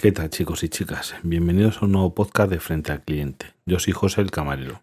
¿Qué 0.00 0.12
tal 0.12 0.30
chicos 0.30 0.62
y 0.62 0.70
chicas? 0.70 1.14
Bienvenidos 1.22 1.76
a 1.76 1.84
un 1.84 1.92
nuevo 1.92 2.14
podcast 2.14 2.50
de 2.50 2.58
Frente 2.58 2.90
al 2.90 3.04
Cliente. 3.04 3.52
Yo 3.66 3.78
soy 3.78 3.92
José 3.92 4.22
el 4.22 4.30
Camarero. 4.30 4.82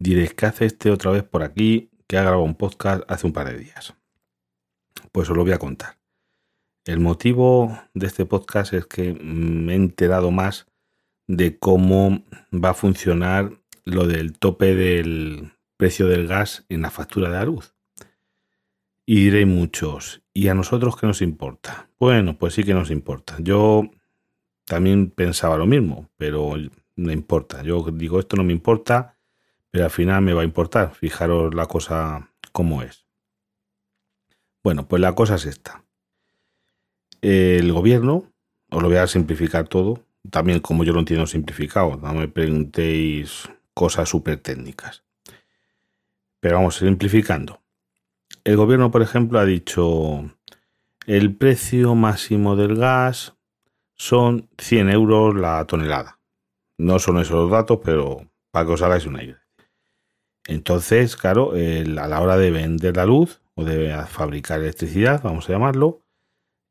Diréis, 0.00 0.34
¿qué 0.34 0.46
hace 0.46 0.64
este 0.64 0.90
otra 0.90 1.12
vez 1.12 1.22
por 1.22 1.44
aquí 1.44 1.92
que 2.08 2.18
ha 2.18 2.22
grabado 2.22 2.42
un 2.42 2.56
podcast 2.56 3.04
hace 3.06 3.24
un 3.28 3.32
par 3.32 3.48
de 3.48 3.56
días? 3.56 3.94
Pues 5.12 5.30
os 5.30 5.36
lo 5.36 5.44
voy 5.44 5.52
a 5.52 5.60
contar. 5.60 6.00
El 6.86 6.98
motivo 6.98 7.78
de 7.94 8.08
este 8.08 8.26
podcast 8.26 8.72
es 8.72 8.86
que 8.86 9.14
me 9.14 9.74
he 9.74 9.76
enterado 9.76 10.32
más 10.32 10.66
de 11.28 11.56
cómo 11.60 12.24
va 12.52 12.70
a 12.70 12.74
funcionar 12.74 13.52
lo 13.84 14.08
del 14.08 14.36
tope 14.36 14.74
del 14.74 15.52
precio 15.76 16.08
del 16.08 16.26
gas 16.26 16.66
en 16.68 16.82
la 16.82 16.90
factura 16.90 17.28
de 17.28 17.36
la 17.36 17.44
luz. 17.44 17.76
Y 19.06 19.26
diréis 19.26 19.46
muchos, 19.46 20.24
¿y 20.34 20.48
a 20.48 20.54
nosotros 20.54 20.96
qué 20.96 21.06
nos 21.06 21.22
importa? 21.22 21.90
Bueno, 22.00 22.36
pues 22.36 22.54
sí 22.54 22.64
que 22.64 22.74
nos 22.74 22.90
importa. 22.90 23.36
Yo 23.38 23.88
también 24.66 25.10
pensaba 25.10 25.56
lo 25.56 25.66
mismo, 25.66 26.10
pero 26.16 26.54
no 26.96 27.12
importa. 27.12 27.62
Yo 27.62 27.84
digo, 27.92 28.20
esto 28.20 28.36
no 28.36 28.44
me 28.44 28.52
importa, 28.52 29.16
pero 29.70 29.84
al 29.84 29.90
final 29.90 30.22
me 30.22 30.34
va 30.34 30.42
a 30.42 30.44
importar. 30.44 30.94
Fijaros 30.94 31.54
la 31.54 31.66
cosa 31.66 32.30
como 32.52 32.82
es. 32.82 33.06
Bueno, 34.62 34.88
pues 34.88 35.00
la 35.00 35.14
cosa 35.14 35.36
es 35.36 35.46
esta. 35.46 35.84
El 37.22 37.72
gobierno, 37.72 38.32
os 38.70 38.82
lo 38.82 38.88
voy 38.88 38.98
a 38.98 39.06
simplificar 39.06 39.68
todo, 39.68 40.04
también 40.30 40.60
como 40.60 40.82
yo 40.82 40.92
lo 40.92 40.98
entiendo 40.98 41.26
simplificado, 41.26 41.96
no 41.96 42.14
me 42.14 42.28
preguntéis 42.28 43.48
cosas 43.74 44.08
súper 44.08 44.38
técnicas. 44.38 45.04
Pero 46.40 46.56
vamos, 46.56 46.76
simplificando. 46.76 47.62
El 48.42 48.56
gobierno, 48.56 48.90
por 48.90 49.02
ejemplo, 49.02 49.38
ha 49.38 49.44
dicho 49.44 50.30
el 51.06 51.36
precio 51.36 51.94
máximo 51.94 52.56
del 52.56 52.76
gas 52.76 53.35
son 53.96 54.48
100 54.58 54.90
euros 54.90 55.34
la 55.34 55.64
tonelada. 55.66 56.18
No 56.78 56.98
son 56.98 57.18
esos 57.18 57.36
los 57.36 57.50
datos, 57.50 57.80
pero 57.82 58.28
para 58.50 58.66
que 58.66 58.72
os 58.72 58.82
hagáis 58.82 59.06
una 59.06 59.22
idea. 59.22 59.42
Entonces, 60.46 61.16
claro, 61.16 61.52
a 61.52 62.08
la 62.08 62.20
hora 62.20 62.36
de 62.36 62.50
vender 62.50 62.96
la 62.96 63.06
luz 63.06 63.40
o 63.54 63.64
de 63.64 63.96
fabricar 64.06 64.60
electricidad, 64.60 65.22
vamos 65.22 65.48
a 65.48 65.52
llamarlo, 65.52 66.02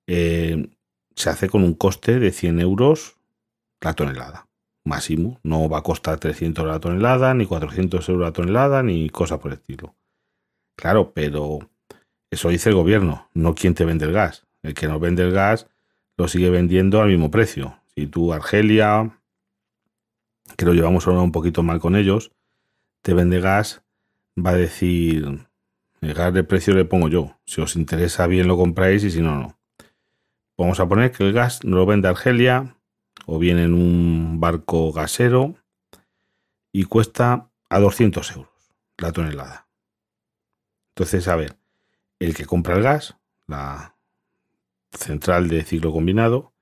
eh, 0.08 0.70
se 1.16 1.30
hace 1.30 1.50
con 1.50 1.64
un 1.64 1.74
coste 1.74 2.20
de 2.20 2.32
100 2.32 2.60
euros 2.60 3.18
la 3.82 3.94
tonelada. 3.94 4.48
Máximo. 4.84 5.40
No 5.44 5.68
va 5.68 5.80
a 5.80 5.84
costar 5.84 6.20
300 6.20 6.66
la 6.66 6.80
tonelada, 6.80 7.34
ni 7.34 7.46
400 7.46 8.08
euros 8.08 8.24
la 8.24 8.34
tonelada, 8.34 8.84
ni 8.84 9.10
cosa 9.10 9.40
por 9.40 9.52
el 9.52 9.58
estilo. 9.58 9.96
Claro, 10.78 11.12
pero 11.14 11.60
eso 12.30 12.50
dice 12.50 12.70
el 12.70 12.76
gobierno, 12.76 13.30
no 13.34 13.56
quien 13.56 13.74
te 13.74 13.86
vende 13.86 14.06
el 14.06 14.14
gas. 14.14 14.46
El 14.62 14.74
que 14.74 14.88
nos 14.88 15.00
vende 15.00 15.24
el 15.24 15.32
gas 15.32 15.68
lo 16.18 16.28
sigue 16.28 16.50
vendiendo 16.50 17.02
al 17.02 17.10
mismo 17.10 17.32
precio. 17.32 17.80
Si 17.96 18.08
tú, 18.08 18.34
Argelia, 18.34 19.20
que 20.58 20.66
lo 20.66 20.74
llevamos 20.74 21.08
ahora 21.08 21.22
un 21.22 21.32
poquito 21.32 21.64
mal 21.64 21.80
con 21.80 21.96
ellos, 21.96 22.32
te 23.02 23.14
vende 23.14 23.40
gas, 23.40 23.84
va 24.38 24.52
a 24.52 24.56
decir, 24.56 25.48
el 26.02 26.14
gas 26.14 26.34
de 26.34 26.44
precio 26.44 26.74
le 26.74 26.86
pongo 26.86 27.08
yo. 27.08 27.38
Si 27.46 27.62
os 27.62 27.76
interesa 27.76 28.28
bien 28.28 28.48
lo 28.48 28.58
compráis 28.58 29.04
y 29.04 29.12
si 29.12 29.22
no, 29.22 29.36
no. 29.40 29.58
Vamos 30.58 30.80
a 30.80 30.88
poner 30.88 31.12
que 31.12 31.24
el 31.24 31.34
gas 31.34 31.64
no 31.64 31.78
lo 31.78 31.86
vende 31.86 32.08
Argelia 32.08 32.78
o 33.26 33.40
viene 33.40 33.64
en 33.64 33.74
un 33.74 34.40
barco 34.40 34.92
gasero 34.92 35.56
y 36.72 36.84
cuesta 36.86 37.50
a 37.70 37.80
200 37.80 38.32
euros 38.32 38.50
la 38.98 39.12
tonelada. 39.12 39.68
Entonces, 40.96 41.28
a 41.28 41.36
ver, 41.36 41.58
el 42.20 42.34
que 42.34 42.46
compra 42.46 42.76
el 42.76 42.84
gas, 42.84 43.18
la 43.48 43.95
central 44.98 45.48
de 45.48 45.64
ciclo 45.64 45.92
combinado, 45.92 46.54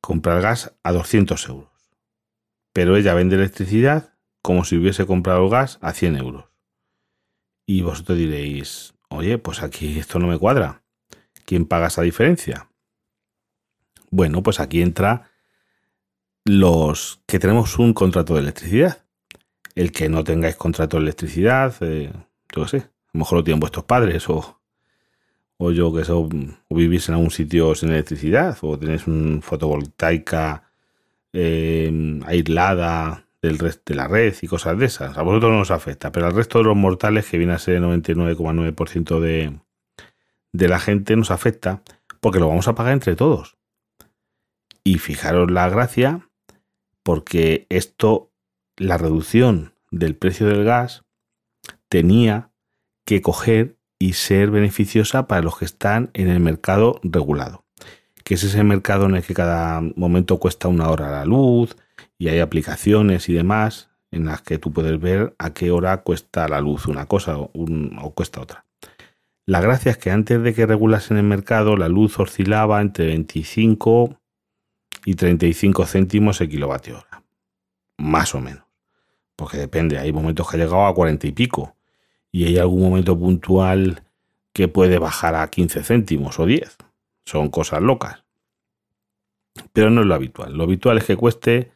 compra 0.00 0.36
el 0.36 0.42
gas 0.42 0.74
a 0.82 0.92
200 0.92 1.48
euros. 1.48 1.70
Pero 2.72 2.96
ella 2.96 3.14
vende 3.14 3.36
electricidad 3.36 4.14
como 4.42 4.64
si 4.64 4.76
hubiese 4.76 5.06
comprado 5.06 5.48
gas 5.48 5.78
a 5.80 5.92
100 5.92 6.16
euros. 6.16 6.44
Y 7.66 7.82
vosotros 7.82 8.18
diréis, 8.18 8.94
oye, 9.08 9.38
pues 9.38 9.62
aquí 9.62 9.98
esto 9.98 10.18
no 10.18 10.26
me 10.26 10.38
cuadra. 10.38 10.82
¿Quién 11.46 11.66
paga 11.66 11.86
esa 11.86 12.02
diferencia? 12.02 12.68
Bueno, 14.10 14.42
pues 14.42 14.60
aquí 14.60 14.82
entra 14.82 15.30
los 16.44 17.22
que 17.26 17.38
tenemos 17.38 17.78
un 17.78 17.94
contrato 17.94 18.34
de 18.34 18.40
electricidad. 18.40 19.06
El 19.74 19.92
que 19.92 20.08
no 20.08 20.24
tengáis 20.24 20.56
contrato 20.56 20.98
de 20.98 21.04
electricidad, 21.04 21.74
eh, 21.80 22.12
yo 22.54 22.64
qué 22.64 22.68
sé, 22.68 22.76
a 22.76 23.10
lo 23.14 23.20
mejor 23.20 23.38
lo 23.38 23.44
tienen 23.44 23.60
vuestros 23.60 23.86
padres 23.86 24.28
o, 24.28 24.60
o 25.64 25.72
yo 25.72 25.92
que 25.92 26.04
sé, 26.04 26.12
o 26.12 26.28
vivís 26.70 27.08
en 27.08 27.14
algún 27.14 27.30
sitio 27.30 27.74
sin 27.74 27.90
electricidad, 27.90 28.56
o 28.60 28.78
tenéis 28.78 29.06
una 29.06 29.40
fotovoltaica 29.40 30.70
em, 31.32 32.22
aislada 32.24 33.26
del 33.40 33.58
resto 33.58 33.92
de 33.92 33.94
la 33.94 34.08
red 34.08 34.34
y 34.42 34.46
cosas 34.46 34.78
de 34.78 34.86
esas. 34.86 35.16
A 35.16 35.22
vosotros 35.22 35.52
no 35.52 35.60
os 35.60 35.70
afecta, 35.70 36.12
pero 36.12 36.26
al 36.26 36.34
resto 36.34 36.58
de 36.58 36.64
los 36.64 36.76
mortales, 36.76 37.28
que 37.28 37.38
viene 37.38 37.54
a 37.54 37.58
ser 37.58 37.76
el 37.76 37.84
99,9% 37.84 39.20
de, 39.20 39.58
de 40.52 40.68
la 40.68 40.78
gente, 40.78 41.16
nos 41.16 41.30
afecta 41.30 41.82
porque 42.20 42.40
lo 42.40 42.48
vamos 42.48 42.68
a 42.68 42.74
pagar 42.74 42.92
entre 42.92 43.16
todos. 43.16 43.56
Y 44.82 44.98
fijaros 44.98 45.50
la 45.50 45.68
gracia, 45.68 46.28
porque 47.02 47.66
esto, 47.70 48.32
la 48.76 48.98
reducción 48.98 49.74
del 49.90 50.14
precio 50.16 50.46
del 50.46 50.64
gas, 50.64 51.04
tenía 51.88 52.50
que 53.06 53.22
coger 53.22 53.76
y 53.98 54.14
ser 54.14 54.50
beneficiosa 54.50 55.26
para 55.26 55.42
los 55.42 55.58
que 55.58 55.64
están 55.64 56.10
en 56.14 56.28
el 56.28 56.40
mercado 56.40 57.00
regulado, 57.02 57.64
que 58.24 58.34
es 58.34 58.44
ese 58.44 58.62
mercado 58.64 59.06
en 59.06 59.16
el 59.16 59.22
que 59.22 59.34
cada 59.34 59.80
momento 59.96 60.38
cuesta 60.38 60.68
una 60.68 60.88
hora 60.88 61.10
la 61.10 61.24
luz 61.24 61.76
y 62.18 62.28
hay 62.28 62.40
aplicaciones 62.40 63.28
y 63.28 63.34
demás 63.34 63.90
en 64.10 64.26
las 64.26 64.42
que 64.42 64.58
tú 64.58 64.72
puedes 64.72 65.00
ver 65.00 65.34
a 65.38 65.52
qué 65.52 65.70
hora 65.70 66.02
cuesta 66.02 66.48
la 66.48 66.60
luz 66.60 66.86
una 66.86 67.06
cosa 67.06 67.36
o, 67.38 68.10
cuesta 68.14 68.40
otra. 68.40 68.64
La 69.46 69.60
gracia 69.60 69.90
es 69.90 69.98
que 69.98 70.10
antes 70.10 70.42
de 70.42 70.54
que 70.54 70.66
regulasen 70.66 71.16
el 71.16 71.24
mercado, 71.24 71.76
la 71.76 71.88
luz 71.88 72.18
oscilaba 72.18 72.80
entre 72.80 73.06
25 73.06 74.18
y 75.04 75.14
35 75.14 75.84
céntimos 75.84 76.40
el 76.40 76.48
kilovatio 76.48 76.96
hora. 76.96 77.22
Más 77.98 78.34
o 78.34 78.40
menos. 78.40 78.64
Porque 79.36 79.58
depende, 79.58 79.98
hay 79.98 80.12
momentos 80.12 80.48
que 80.48 80.56
ha 80.56 80.60
llegado 80.60 80.86
a 80.86 80.94
40 80.94 81.26
y 81.26 81.32
pico 81.32 81.73
y 82.34 82.46
hay 82.46 82.58
algún 82.58 82.82
momento 82.82 83.16
puntual 83.16 84.02
que 84.52 84.66
puede 84.66 84.98
bajar 84.98 85.36
a 85.36 85.48
15 85.50 85.84
céntimos 85.84 86.40
o 86.40 86.46
10. 86.46 86.78
Son 87.24 87.48
cosas 87.48 87.80
locas. 87.80 88.24
Pero 89.72 89.90
no 89.90 90.00
es 90.00 90.08
lo 90.08 90.14
habitual. 90.14 90.52
Lo 90.52 90.64
habitual 90.64 90.98
es 90.98 91.04
que 91.04 91.16
cueste 91.16 91.70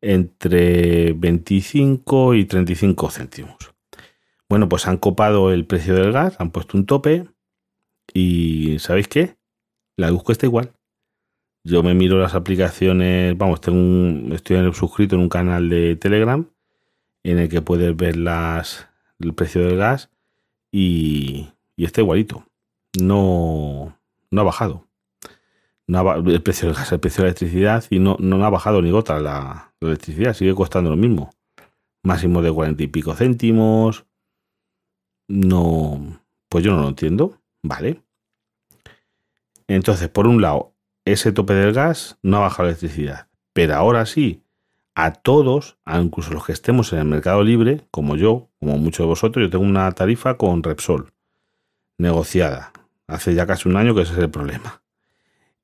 entre 0.00 1.12
25 1.12 2.34
y 2.34 2.46
35 2.46 3.10
céntimos. 3.10 3.74
Bueno, 4.48 4.68
pues 4.68 4.88
han 4.88 4.96
copado 4.96 5.52
el 5.52 5.66
precio 5.66 5.94
del 5.94 6.10
gas, 6.10 6.34
han 6.40 6.50
puesto 6.50 6.76
un 6.76 6.84
tope 6.84 7.28
y 8.12 8.80
¿sabéis 8.80 9.06
qué? 9.06 9.36
La 9.96 10.10
luz 10.10 10.24
cuesta 10.24 10.46
igual. 10.46 10.72
Yo 11.62 11.84
me 11.84 11.94
miro 11.94 12.18
las 12.18 12.34
aplicaciones, 12.34 13.38
vamos, 13.38 13.60
tengo 13.60 14.34
estoy 14.34 14.74
suscrito 14.74 15.14
en 15.14 15.22
un 15.22 15.28
canal 15.28 15.68
de 15.68 15.94
Telegram 15.94 16.44
en 17.22 17.38
el 17.38 17.48
que 17.48 17.62
puedes 17.62 17.96
ver 17.96 18.16
las, 18.16 18.88
el 19.22 19.34
precio 19.34 19.66
del 19.66 19.76
gas 19.76 20.10
y, 20.70 21.48
está 21.76 22.00
igualito. 22.00 22.46
No, 23.00 23.98
no 24.30 24.40
ha 24.40 24.44
bajado. 24.44 24.86
el 25.88 26.42
precio 26.42 26.68
del 26.68 26.76
gas, 26.76 26.92
el 26.92 27.00
precio 27.00 27.22
de 27.22 27.24
la 27.24 27.30
electricidad 27.30 27.84
y 27.90 27.98
no, 27.98 28.16
no 28.20 28.44
ha 28.44 28.50
bajado 28.50 28.82
ni 28.82 28.90
gota 28.90 29.18
la, 29.20 29.72
electricidad, 29.80 30.34
sigue 30.34 30.54
costando 30.54 30.90
lo 30.90 30.96
mismo. 30.96 31.30
Máximo 32.02 32.42
de 32.42 32.52
cuarenta 32.52 32.82
y 32.82 32.88
pico 32.88 33.14
céntimos. 33.14 34.06
No, 35.28 36.20
pues 36.48 36.64
yo 36.64 36.74
no 36.74 36.82
lo 36.82 36.88
entiendo. 36.88 37.38
Vale. 37.62 38.02
Entonces, 39.68 40.08
por 40.08 40.26
un 40.26 40.42
lado, 40.42 40.74
ese 41.04 41.32
tope 41.32 41.54
del 41.54 41.72
gas 41.72 42.18
no 42.22 42.38
ha 42.38 42.40
bajado 42.40 42.64
la 42.64 42.70
electricidad. 42.70 43.28
Pero 43.52 43.74
ahora 43.74 44.06
sí, 44.06 44.41
a 44.94 45.12
todos, 45.12 45.78
incluso 45.86 46.32
los 46.32 46.44
que 46.44 46.52
estemos 46.52 46.92
en 46.92 46.98
el 47.00 47.04
mercado 47.06 47.42
libre, 47.42 47.82
como 47.90 48.16
yo, 48.16 48.50
como 48.60 48.78
muchos 48.78 49.04
de 49.04 49.08
vosotros, 49.08 49.44
yo 49.44 49.50
tengo 49.50 49.64
una 49.64 49.90
tarifa 49.92 50.36
con 50.36 50.62
Repsol, 50.62 51.12
negociada. 51.98 52.72
Hace 53.06 53.34
ya 53.34 53.46
casi 53.46 53.68
un 53.68 53.76
año 53.76 53.94
que 53.94 54.02
ese 54.02 54.12
es 54.12 54.18
el 54.18 54.30
problema. 54.30 54.82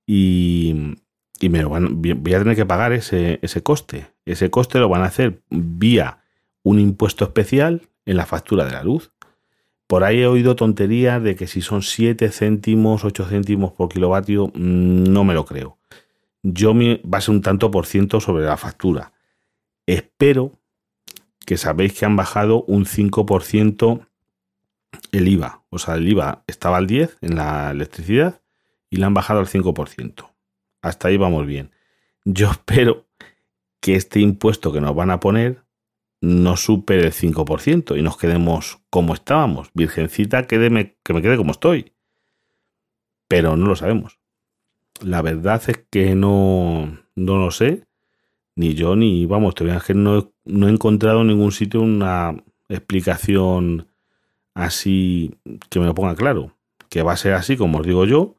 Y, 0.07 0.97
me 1.41 1.65
voy 1.65 2.35
a 2.35 2.39
tener 2.39 2.57
que 2.57 2.67
pagar 2.67 2.93
ese, 2.93 3.39
ese 3.43 3.63
coste. 3.63 4.09
Ese 4.25 4.51
coste 4.51 4.79
lo 4.79 4.89
van 4.89 5.03
a 5.03 5.07
hacer 5.07 5.43
vía 5.51 6.19
un 6.63 6.81
impuesto 6.81 7.25
especial 7.25 7.83
en 8.07 8.17
la 8.17 8.27
factura 8.27 8.65
de 8.65 8.73
la 8.73 8.83
luz. 8.83 9.13
Por 9.87 10.05
ahí 10.05 10.21
he 10.21 10.27
oído 10.27 10.57
tonterías 10.57 11.23
de 11.23 11.37
que 11.37 11.47
si 11.47 11.63
son 11.63 11.83
7 11.83 12.31
céntimos, 12.31 13.05
8 13.05 13.27
céntimos 13.27 13.73
por 13.73 13.89
kilovatio, 13.89 14.49
mm, 14.49 15.05
no 15.05 15.25
me 15.25 15.35
lo 15.35 15.45
creo. 15.45 15.79
Yo 16.43 16.75
me, 16.75 17.01
va 17.03 17.19
a 17.19 17.21
ser 17.21 17.35
un 17.35 17.43
tanto 17.43 17.71
por 17.71 17.87
ciento 17.87 18.21
sobre 18.21 18.45
la 18.45 18.57
factura. 18.57 19.13
Espero 19.89 20.61
que 21.47 21.57
sabéis 21.57 21.99
que 21.99 22.05
han 22.05 22.15
bajado 22.15 22.63
un 22.65 22.85
5% 22.85 24.07
el 25.13 25.29
IVA. 25.29 25.65
O 25.71 25.79
sea, 25.79 25.95
el 25.95 26.07
IVA 26.07 26.45
estaba 26.47 26.77
al 26.77 26.87
10 26.87 27.17
en 27.23 27.37
la 27.37 27.71
electricidad 27.71 28.43
y 28.91 28.99
le 28.99 29.07
han 29.07 29.15
bajado 29.15 29.41
al 29.41 29.47
5%. 29.47 30.31
Hasta 30.83 31.09
ahí 31.09 31.17
vamos 31.17 31.47
bien. 31.47 31.71
yo 32.27 32.51
espero 32.51 33.09
que 33.81 33.95
este 33.95 34.21
impuesto 34.21 34.75
que 34.75 34.83
nos 34.83 34.95
van 34.95 35.11
a 35.11 35.21
poner 35.21 35.65
no 36.21 36.59
supere 36.59 37.07
el 37.07 37.15
5% 37.15 37.99
y 37.99 38.03
nos 38.03 38.19
quedemos 38.19 38.83
como 38.91 39.15
estábamos. 39.15 39.71
Virgencita, 39.73 40.47
que 40.47 40.59
me 40.69 40.97
quede 41.03 41.39
como 41.39 41.53
estoy. 41.53 41.95
Pero 43.27 43.57
no 43.57 43.67
lo 43.67 43.75
sabemos. 43.75 44.19
La 45.01 45.23
verdad 45.23 45.63
es 45.67 45.79
que 45.91 46.15
no, 46.15 46.99
no 47.15 47.39
lo 47.39 47.51
sé. 47.53 47.88
Ni 48.59 48.75
yo, 48.75 48.97
ni 48.97 49.25
vamos, 49.25 49.55
todavía 49.55 49.81
que 49.81 49.95
no, 49.95 50.33
no 50.45 50.67
he 50.67 50.73
encontrado 50.73 51.21
en 51.21 51.29
ningún 51.29 51.53
sitio 51.53 51.81
una 51.81 52.35
explicación 52.69 53.87
así 54.53 55.33
que 55.71 55.79
me 55.79 55.87
lo 55.87 55.95
ponga 55.95 56.17
claro. 56.17 56.57
Que 56.89 57.05
va 57.05 57.13
a 57.13 57.17
ser 57.17 57.35
así, 57.35 57.57
como 57.57 57.79
os 57.79 57.87
digo 57.87 58.05
yo. 58.05 58.35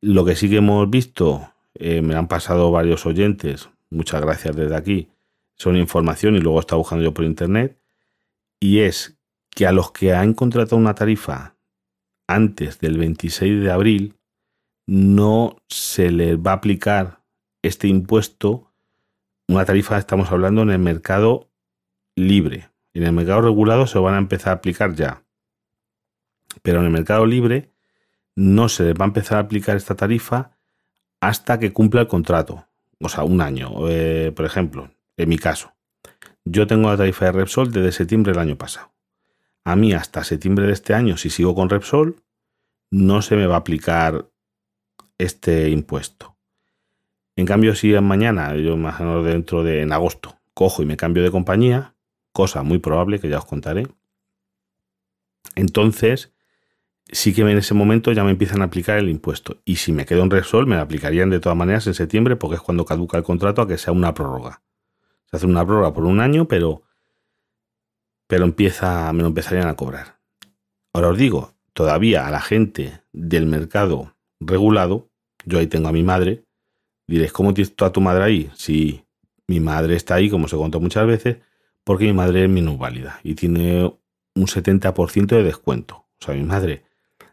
Lo 0.00 0.24
que 0.24 0.34
sí 0.34 0.50
que 0.50 0.56
hemos 0.56 0.90
visto, 0.90 1.52
eh, 1.74 2.02
me 2.02 2.16
han 2.16 2.26
pasado 2.26 2.72
varios 2.72 3.06
oyentes, 3.06 3.68
muchas 3.88 4.20
gracias 4.20 4.56
desde 4.56 4.74
aquí, 4.74 5.10
son 5.54 5.76
información 5.76 6.34
y 6.34 6.40
luego 6.40 6.58
está 6.58 6.74
buscando 6.74 7.04
yo 7.04 7.14
por 7.14 7.24
internet, 7.24 7.78
y 8.58 8.80
es 8.80 9.16
que 9.50 9.66
a 9.68 9.72
los 9.72 9.92
que 9.92 10.12
han 10.12 10.34
contratado 10.34 10.76
una 10.76 10.96
tarifa 10.96 11.54
antes 12.26 12.80
del 12.80 12.98
26 12.98 13.62
de 13.62 13.70
abril, 13.70 14.16
no 14.86 15.56
se 15.68 16.10
les 16.10 16.36
va 16.36 16.50
a 16.50 16.54
aplicar 16.54 17.20
este 17.62 17.86
impuesto, 17.86 18.69
una 19.50 19.64
tarifa 19.64 19.98
estamos 19.98 20.30
hablando 20.30 20.62
en 20.62 20.70
el 20.70 20.78
mercado 20.78 21.50
libre. 22.14 22.70
En 22.94 23.02
el 23.02 23.12
mercado 23.12 23.42
regulado 23.42 23.88
se 23.88 23.98
van 23.98 24.14
a 24.14 24.18
empezar 24.18 24.50
a 24.52 24.56
aplicar 24.56 24.94
ya. 24.94 25.24
Pero 26.62 26.78
en 26.78 26.84
el 26.84 26.92
mercado 26.92 27.26
libre 27.26 27.72
no 28.36 28.68
se 28.68 28.92
va 28.92 29.06
a 29.06 29.08
empezar 29.08 29.38
a 29.38 29.40
aplicar 29.40 29.76
esta 29.76 29.96
tarifa 29.96 30.56
hasta 31.20 31.58
que 31.58 31.72
cumpla 31.72 32.02
el 32.02 32.06
contrato. 32.06 32.68
O 33.00 33.08
sea, 33.08 33.24
un 33.24 33.40
año. 33.40 33.88
Eh, 33.88 34.32
por 34.36 34.44
ejemplo, 34.44 34.90
en 35.16 35.28
mi 35.28 35.36
caso, 35.36 35.74
yo 36.44 36.68
tengo 36.68 36.88
la 36.88 36.96
tarifa 36.96 37.24
de 37.24 37.32
Repsol 37.32 37.72
desde 37.72 37.90
septiembre 37.90 38.32
del 38.32 38.40
año 38.40 38.56
pasado. 38.56 38.92
A 39.64 39.74
mí 39.74 39.92
hasta 39.92 40.22
septiembre 40.22 40.66
de 40.66 40.74
este 40.74 40.94
año, 40.94 41.16
si 41.16 41.28
sigo 41.28 41.56
con 41.56 41.68
Repsol, 41.68 42.22
no 42.92 43.20
se 43.20 43.34
me 43.34 43.48
va 43.48 43.56
a 43.56 43.58
aplicar 43.58 44.30
este 45.18 45.70
impuesto. 45.70 46.36
En 47.36 47.46
cambio, 47.46 47.74
si 47.74 47.92
mañana, 47.92 48.54
yo 48.56 48.74
imagino 48.74 49.22
dentro 49.22 49.62
de 49.62 49.82
en 49.82 49.92
agosto, 49.92 50.38
cojo 50.54 50.82
y 50.82 50.86
me 50.86 50.96
cambio 50.96 51.22
de 51.22 51.30
compañía, 51.30 51.94
cosa 52.32 52.62
muy 52.62 52.78
probable 52.78 53.18
que 53.18 53.28
ya 53.28 53.38
os 53.38 53.44
contaré, 53.44 53.86
entonces 55.54 56.32
sí 57.12 57.34
que 57.34 57.42
en 57.42 57.58
ese 57.58 57.74
momento 57.74 58.12
ya 58.12 58.24
me 58.24 58.30
empiezan 58.30 58.62
a 58.62 58.66
aplicar 58.66 58.98
el 58.98 59.08
impuesto. 59.08 59.58
Y 59.64 59.76
si 59.76 59.92
me 59.92 60.06
quedo 60.06 60.22
en 60.22 60.30
Repsol, 60.30 60.66
me 60.66 60.76
lo 60.76 60.82
aplicarían 60.82 61.30
de 61.30 61.40
todas 61.40 61.56
maneras 61.56 61.86
en 61.86 61.94
septiembre 61.94 62.36
porque 62.36 62.56
es 62.56 62.62
cuando 62.62 62.84
caduca 62.84 63.18
el 63.18 63.24
contrato 63.24 63.62
a 63.62 63.68
que 63.68 63.78
sea 63.78 63.92
una 63.92 64.14
prórroga. 64.14 64.62
Se 65.26 65.36
hace 65.36 65.46
una 65.46 65.64
prórroga 65.64 65.92
por 65.92 66.04
un 66.04 66.20
año, 66.20 66.46
pero, 66.46 66.82
pero 68.26 68.44
empieza, 68.44 69.12
me 69.12 69.22
lo 69.22 69.28
empezarían 69.28 69.68
a 69.68 69.76
cobrar. 69.76 70.18
Ahora 70.92 71.08
os 71.08 71.18
digo, 71.18 71.54
todavía 71.72 72.26
a 72.26 72.30
la 72.30 72.40
gente 72.40 73.02
del 73.12 73.46
mercado 73.46 74.16
regulado, 74.40 75.10
yo 75.44 75.58
ahí 75.58 75.66
tengo 75.66 75.88
a 75.88 75.92
mi 75.92 76.02
madre, 76.02 76.44
diréis, 77.10 77.32
¿cómo 77.32 77.52
tienes 77.52 77.74
a 77.78 77.90
tu 77.90 78.00
madre 78.00 78.24
ahí? 78.24 78.50
Si 78.54 79.04
mi 79.48 79.58
madre 79.58 79.96
está 79.96 80.14
ahí, 80.14 80.30
como 80.30 80.46
se 80.46 80.56
contó 80.56 80.78
muchas 80.80 81.06
veces, 81.06 81.38
porque 81.82 82.04
mi 82.04 82.12
madre 82.12 82.44
es 82.44 82.48
minusválida 82.48 83.18
y 83.24 83.34
tiene 83.34 83.92
un 84.34 84.46
70% 84.46 85.26
de 85.26 85.42
descuento. 85.42 86.06
O 86.20 86.24
sea, 86.24 86.34
mi 86.34 86.44
madre 86.44 86.84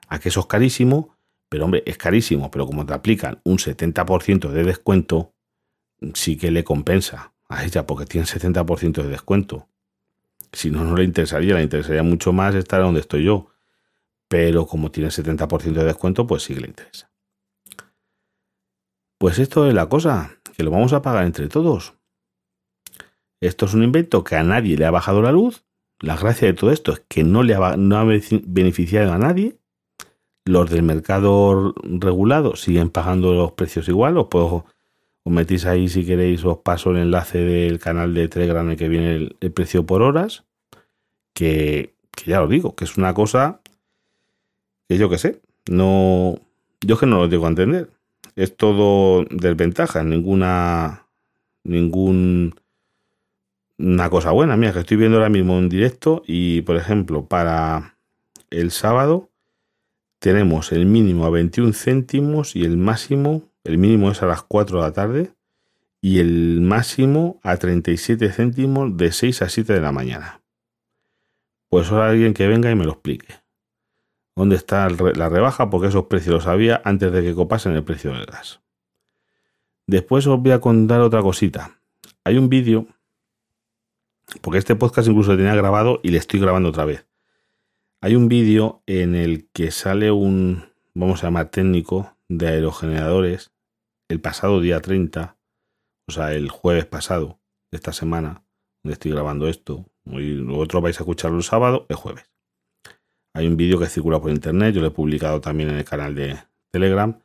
a 0.08 0.20
que 0.20 0.30
eso 0.30 0.40
es 0.40 0.46
carísimo, 0.48 1.16
pero 1.48 1.66
hombre, 1.66 1.84
es 1.86 1.98
carísimo, 1.98 2.50
pero 2.50 2.66
como 2.66 2.86
te 2.86 2.94
aplican 2.94 3.40
un 3.44 3.58
70% 3.58 4.50
de 4.50 4.64
descuento, 4.64 5.34
sí 6.16 6.38
que 6.38 6.50
le 6.50 6.64
compensa 6.64 7.34
a 7.48 7.64
ella 7.64 7.86
porque 7.86 8.06
tiene 8.06 8.26
70% 8.26 9.04
de 9.04 9.10
descuento. 9.10 9.68
Si 10.54 10.72
no, 10.72 10.84
no 10.84 10.96
le 10.96 11.04
interesaría, 11.04 11.54
le 11.56 11.64
interesaría 11.64 12.02
mucho 12.02 12.34
más 12.34 12.56
estar 12.56 12.82
donde 12.82 13.02
estoy 13.02 13.26
yo. 13.26 13.52
Pero 14.28 14.66
como 14.66 14.90
tiene 14.90 15.10
70% 15.10 15.74
de 15.74 15.84
descuento, 15.84 16.26
pues 16.26 16.44
sí 16.44 16.56
que 16.56 16.62
le 16.62 16.68
interesa. 16.68 17.12
Pues 19.18 19.40
esto 19.40 19.68
es 19.68 19.74
la 19.74 19.90
cosa, 19.90 20.38
que 20.56 20.64
lo 20.64 20.72
vamos 20.72 20.94
a 20.94 21.02
pagar 21.02 21.26
entre 21.26 21.48
todos. 21.48 21.94
Esto 23.40 23.66
es 23.66 23.74
un 23.74 23.84
invento 23.84 24.24
que 24.24 24.36
a 24.36 24.44
nadie 24.44 24.78
le 24.78 24.86
ha 24.86 24.92
bajado 24.92 25.22
la 25.22 25.32
luz. 25.32 25.64
La 26.00 26.16
gracia 26.16 26.48
de 26.48 26.54
todo 26.54 26.72
esto 26.72 26.92
es 26.94 27.04
que 27.08 27.24
no 27.24 27.44
le 27.44 27.56
ha, 27.56 27.78
no 27.78 27.98
ha 27.98 28.04
beneficiado 28.04 29.14
a 29.14 29.18
nadie 29.18 29.58
los 30.48 30.70
del 30.70 30.84
mercado 30.84 31.74
regulado 31.84 32.56
siguen 32.56 32.90
pagando 32.90 33.34
los 33.34 33.52
precios 33.52 33.88
igual. 33.88 34.18
Os 34.18 34.28
puedo 34.28 34.66
os 35.24 35.34
metís 35.34 35.66
ahí 35.66 35.90
si 35.90 36.06
queréis, 36.06 36.46
os 36.46 36.60
paso 36.60 36.92
el 36.92 36.98
enlace 36.98 37.40
del 37.40 37.80
canal 37.80 38.14
de 38.14 38.30
Telegram 38.30 38.70
en 38.70 38.78
que 38.78 38.88
viene 38.88 39.36
el, 39.40 39.52
precio 39.52 39.86
por 39.86 40.02
horas. 40.02 40.46
Que, 41.34 41.94
ya 42.26 42.42
os 42.42 42.50
digo, 42.50 42.76
que 42.76 42.86
es 42.86 42.98
una 42.98 43.14
cosa 43.14 43.60
que 44.88 44.98
yo 44.98 45.10
que 45.10 45.18
sé, 45.18 45.42
no. 45.70 46.40
Yo 46.82 46.96
es 46.96 47.00
que 47.00 47.06
no 47.06 47.18
lo 47.18 47.28
digo 47.28 47.46
a 47.46 47.50
entender. 47.50 47.90
Es 48.38 48.56
todo 48.56 49.26
desventaja, 49.32 50.04
ninguna. 50.04 51.08
ningún. 51.64 52.54
Una 53.80 54.10
cosa 54.12 54.32
buena, 54.32 54.56
mira, 54.58 54.74
que 54.74 54.80
estoy 54.80 54.98
viendo 54.98 55.18
ahora 55.18 55.30
mismo 55.30 55.58
en 55.58 55.70
directo 55.70 56.24
y, 56.26 56.62
por 56.62 56.78
ejemplo, 56.78 57.26
para 57.26 57.98
el 58.50 58.72
sábado 58.72 59.30
tenemos 60.20 60.72
el 60.72 60.86
mínimo 60.86 61.26
a 61.26 61.30
21 61.32 61.74
céntimos 61.74 62.56
y 62.56 62.64
el 62.64 62.78
máximo, 62.78 63.44
el 63.64 63.80
mínimo 63.80 64.12
es 64.12 64.22
a 64.22 64.28
las 64.28 64.44
4 64.44 64.78
de 64.78 64.84
la 64.84 64.94
tarde 64.94 65.32
y 66.02 66.20
el 66.20 66.62
máximo 66.62 67.40
a 67.44 67.58
37 67.58 68.32
céntimos 68.32 68.98
de 68.98 69.12
6 69.12 69.42
a 69.42 69.50
7 69.50 69.74
de 69.74 69.82
la 69.82 69.92
mañana. 69.92 70.42
Pues 71.70 71.92
ahora 71.92 72.10
alguien 72.10 72.34
que 72.34 72.48
venga 72.48 72.70
y 72.72 72.76
me 72.76 72.86
lo 72.86 72.94
explique. 72.94 73.47
¿Dónde 74.38 74.56
está 74.56 74.88
la 74.88 75.30
rebaja? 75.30 75.72
Porque 75.72 75.88
esos 75.88 76.06
precios 76.06 76.36
los 76.36 76.46
había 76.46 76.80
antes 76.86 77.12
de 77.12 77.24
que 77.24 77.34
copasen 77.34 77.74
el 77.74 77.84
precio 77.84 78.14
del 78.14 78.28
gas. 78.28 78.62
Después 79.88 80.28
os 80.28 80.40
voy 80.40 80.52
a 80.52 80.62
contar 80.62 81.02
otra 81.02 81.24
cosita. 81.24 81.80
Hay 82.24 82.38
un 82.38 82.48
vídeo, 82.48 82.86
porque 84.42 84.60
este 84.60 84.76
podcast 84.76 85.08
incluso 85.08 85.32
lo 85.32 85.38
tenía 85.38 85.56
grabado 85.56 86.02
y 86.04 86.10
le 86.10 86.20
estoy 86.20 86.40
grabando 86.40 86.70
otra 86.70 86.86
vez. 86.86 87.08
Hay 88.00 88.16
un 88.16 88.28
vídeo 88.28 88.84
en 88.86 89.16
el 89.16 89.50
que 89.54 89.72
sale 89.72 90.12
un, 90.12 90.66
vamos 90.94 91.24
a 91.24 91.28
llamar 91.28 91.50
técnico, 91.50 92.16
de 92.30 92.48
aerogeneradores 92.48 93.54
el 94.08 94.22
pasado 94.22 94.62
día 94.62 94.82
30, 94.82 95.36
o 96.08 96.12
sea, 96.12 96.34
el 96.34 96.50
jueves 96.50 96.86
pasado 96.86 97.40
de 97.72 97.78
esta 97.78 97.92
semana, 97.92 98.44
donde 98.84 98.94
estoy 98.94 99.10
grabando 99.14 99.48
esto, 99.48 99.88
y 100.06 100.40
vosotros 100.42 100.84
vais 100.84 101.00
a 101.00 101.04
escucharlo 101.04 101.38
el 101.38 101.44
sábado, 101.44 101.88
el 101.90 101.96
jueves. 101.96 102.37
Hay 103.38 103.46
un 103.46 103.56
vídeo 103.56 103.78
que 103.78 103.86
circula 103.86 104.20
por 104.20 104.32
internet, 104.32 104.74
yo 104.74 104.82
lo 104.82 104.88
he 104.88 104.92
publicado 104.92 105.40
también 105.42 105.70
en 105.70 105.78
el 105.78 105.86
canal 105.86 106.16
de 106.16 106.40
Telegram, 106.72 107.20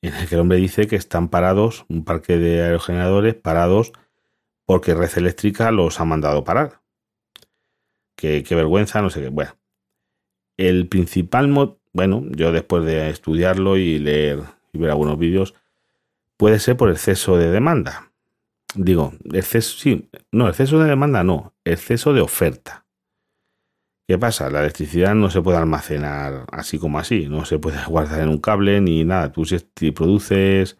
en 0.00 0.14
el 0.14 0.28
que 0.28 0.36
el 0.36 0.42
hombre 0.42 0.58
dice 0.58 0.86
que 0.86 0.94
están 0.94 1.28
parados, 1.28 1.84
un 1.88 2.04
parque 2.04 2.38
de 2.38 2.62
aerogeneradores 2.62 3.34
parados 3.34 3.90
porque 4.64 4.94
Red 4.94 5.10
Eléctrica 5.16 5.72
los 5.72 5.98
ha 5.98 6.04
mandado 6.04 6.44
parar. 6.44 6.82
qué 8.14 8.44
vergüenza, 8.48 9.02
no 9.02 9.10
sé 9.10 9.22
qué. 9.22 9.28
Bueno, 9.28 9.56
el 10.56 10.86
principal, 10.86 11.52
bueno, 11.92 12.22
yo 12.30 12.52
después 12.52 12.84
de 12.84 13.10
estudiarlo 13.10 13.76
y 13.76 13.98
leer 13.98 14.44
y 14.72 14.78
ver 14.78 14.90
algunos 14.90 15.18
vídeos, 15.18 15.54
puede 16.36 16.60
ser 16.60 16.76
por 16.76 16.90
exceso 16.90 17.38
de 17.38 17.50
demanda. 17.50 18.12
Digo, 18.76 19.14
exceso, 19.32 19.76
sí, 19.76 20.08
no, 20.30 20.48
exceso 20.48 20.78
de 20.78 20.88
demanda 20.88 21.24
no, 21.24 21.54
exceso 21.64 22.12
de 22.12 22.20
oferta. 22.20 22.85
¿Qué 24.08 24.18
pasa? 24.18 24.48
La 24.50 24.60
electricidad 24.60 25.16
no 25.16 25.30
se 25.30 25.42
puede 25.42 25.58
almacenar 25.58 26.46
así 26.52 26.78
como 26.78 27.00
así, 27.00 27.28
no 27.28 27.44
se 27.44 27.58
puede 27.58 27.78
guardar 27.88 28.20
en 28.20 28.28
un 28.28 28.38
cable 28.38 28.80
ni 28.80 29.04
nada. 29.04 29.32
Tú 29.32 29.44
si, 29.44 29.58
produces, 29.90 30.78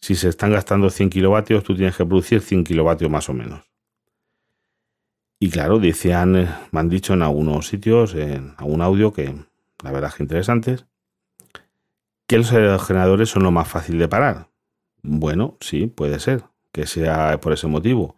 si 0.00 0.14
se 0.14 0.28
están 0.28 0.52
gastando 0.52 0.88
100 0.88 1.10
kilovatios, 1.10 1.64
tú 1.64 1.74
tienes 1.74 1.96
que 1.96 2.06
producir 2.06 2.40
100 2.40 2.64
kilovatios 2.64 3.10
más 3.10 3.28
o 3.28 3.34
menos. 3.34 3.64
Y 5.40 5.50
claro, 5.50 5.80
decían, 5.80 6.36
eh, 6.36 6.48
me 6.70 6.78
han 6.78 6.88
dicho 6.88 7.14
en 7.14 7.22
algunos 7.22 7.66
sitios, 7.66 8.14
en 8.14 8.54
algún 8.58 8.80
audio, 8.80 9.12
que 9.12 9.34
la 9.82 9.90
verdad 9.90 10.10
es 10.10 10.16
que 10.16 10.22
interesantes, 10.22 10.86
que 12.28 12.38
los 12.38 12.52
aerogeneradores 12.52 13.28
son 13.28 13.42
lo 13.42 13.50
más 13.50 13.66
fácil 13.66 13.98
de 13.98 14.06
parar. 14.06 14.48
Bueno, 15.02 15.56
sí, 15.58 15.88
puede 15.88 16.20
ser, 16.20 16.44
que 16.70 16.86
sea 16.86 17.40
por 17.40 17.52
ese 17.54 17.66
motivo. 17.66 18.14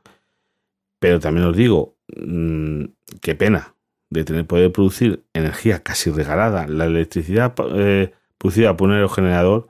Pero 0.99 1.19
también 1.19 1.47
os 1.47 1.57
digo, 1.57 1.97
mm, 2.15 2.85
qué 3.23 3.35
pena 3.35 3.74
de 4.11 4.25
tener 4.25 4.47
poder 4.47 4.73
producir 4.73 5.25
energía 5.33 5.83
casi 5.83 6.11
regalada. 6.11 6.67
La 6.67 6.87
electricidad 6.87 7.55
eh, 7.75 8.13
producida 8.39 8.77
por 8.77 8.89
un 8.89 8.95
aerogenerador, 8.95 9.69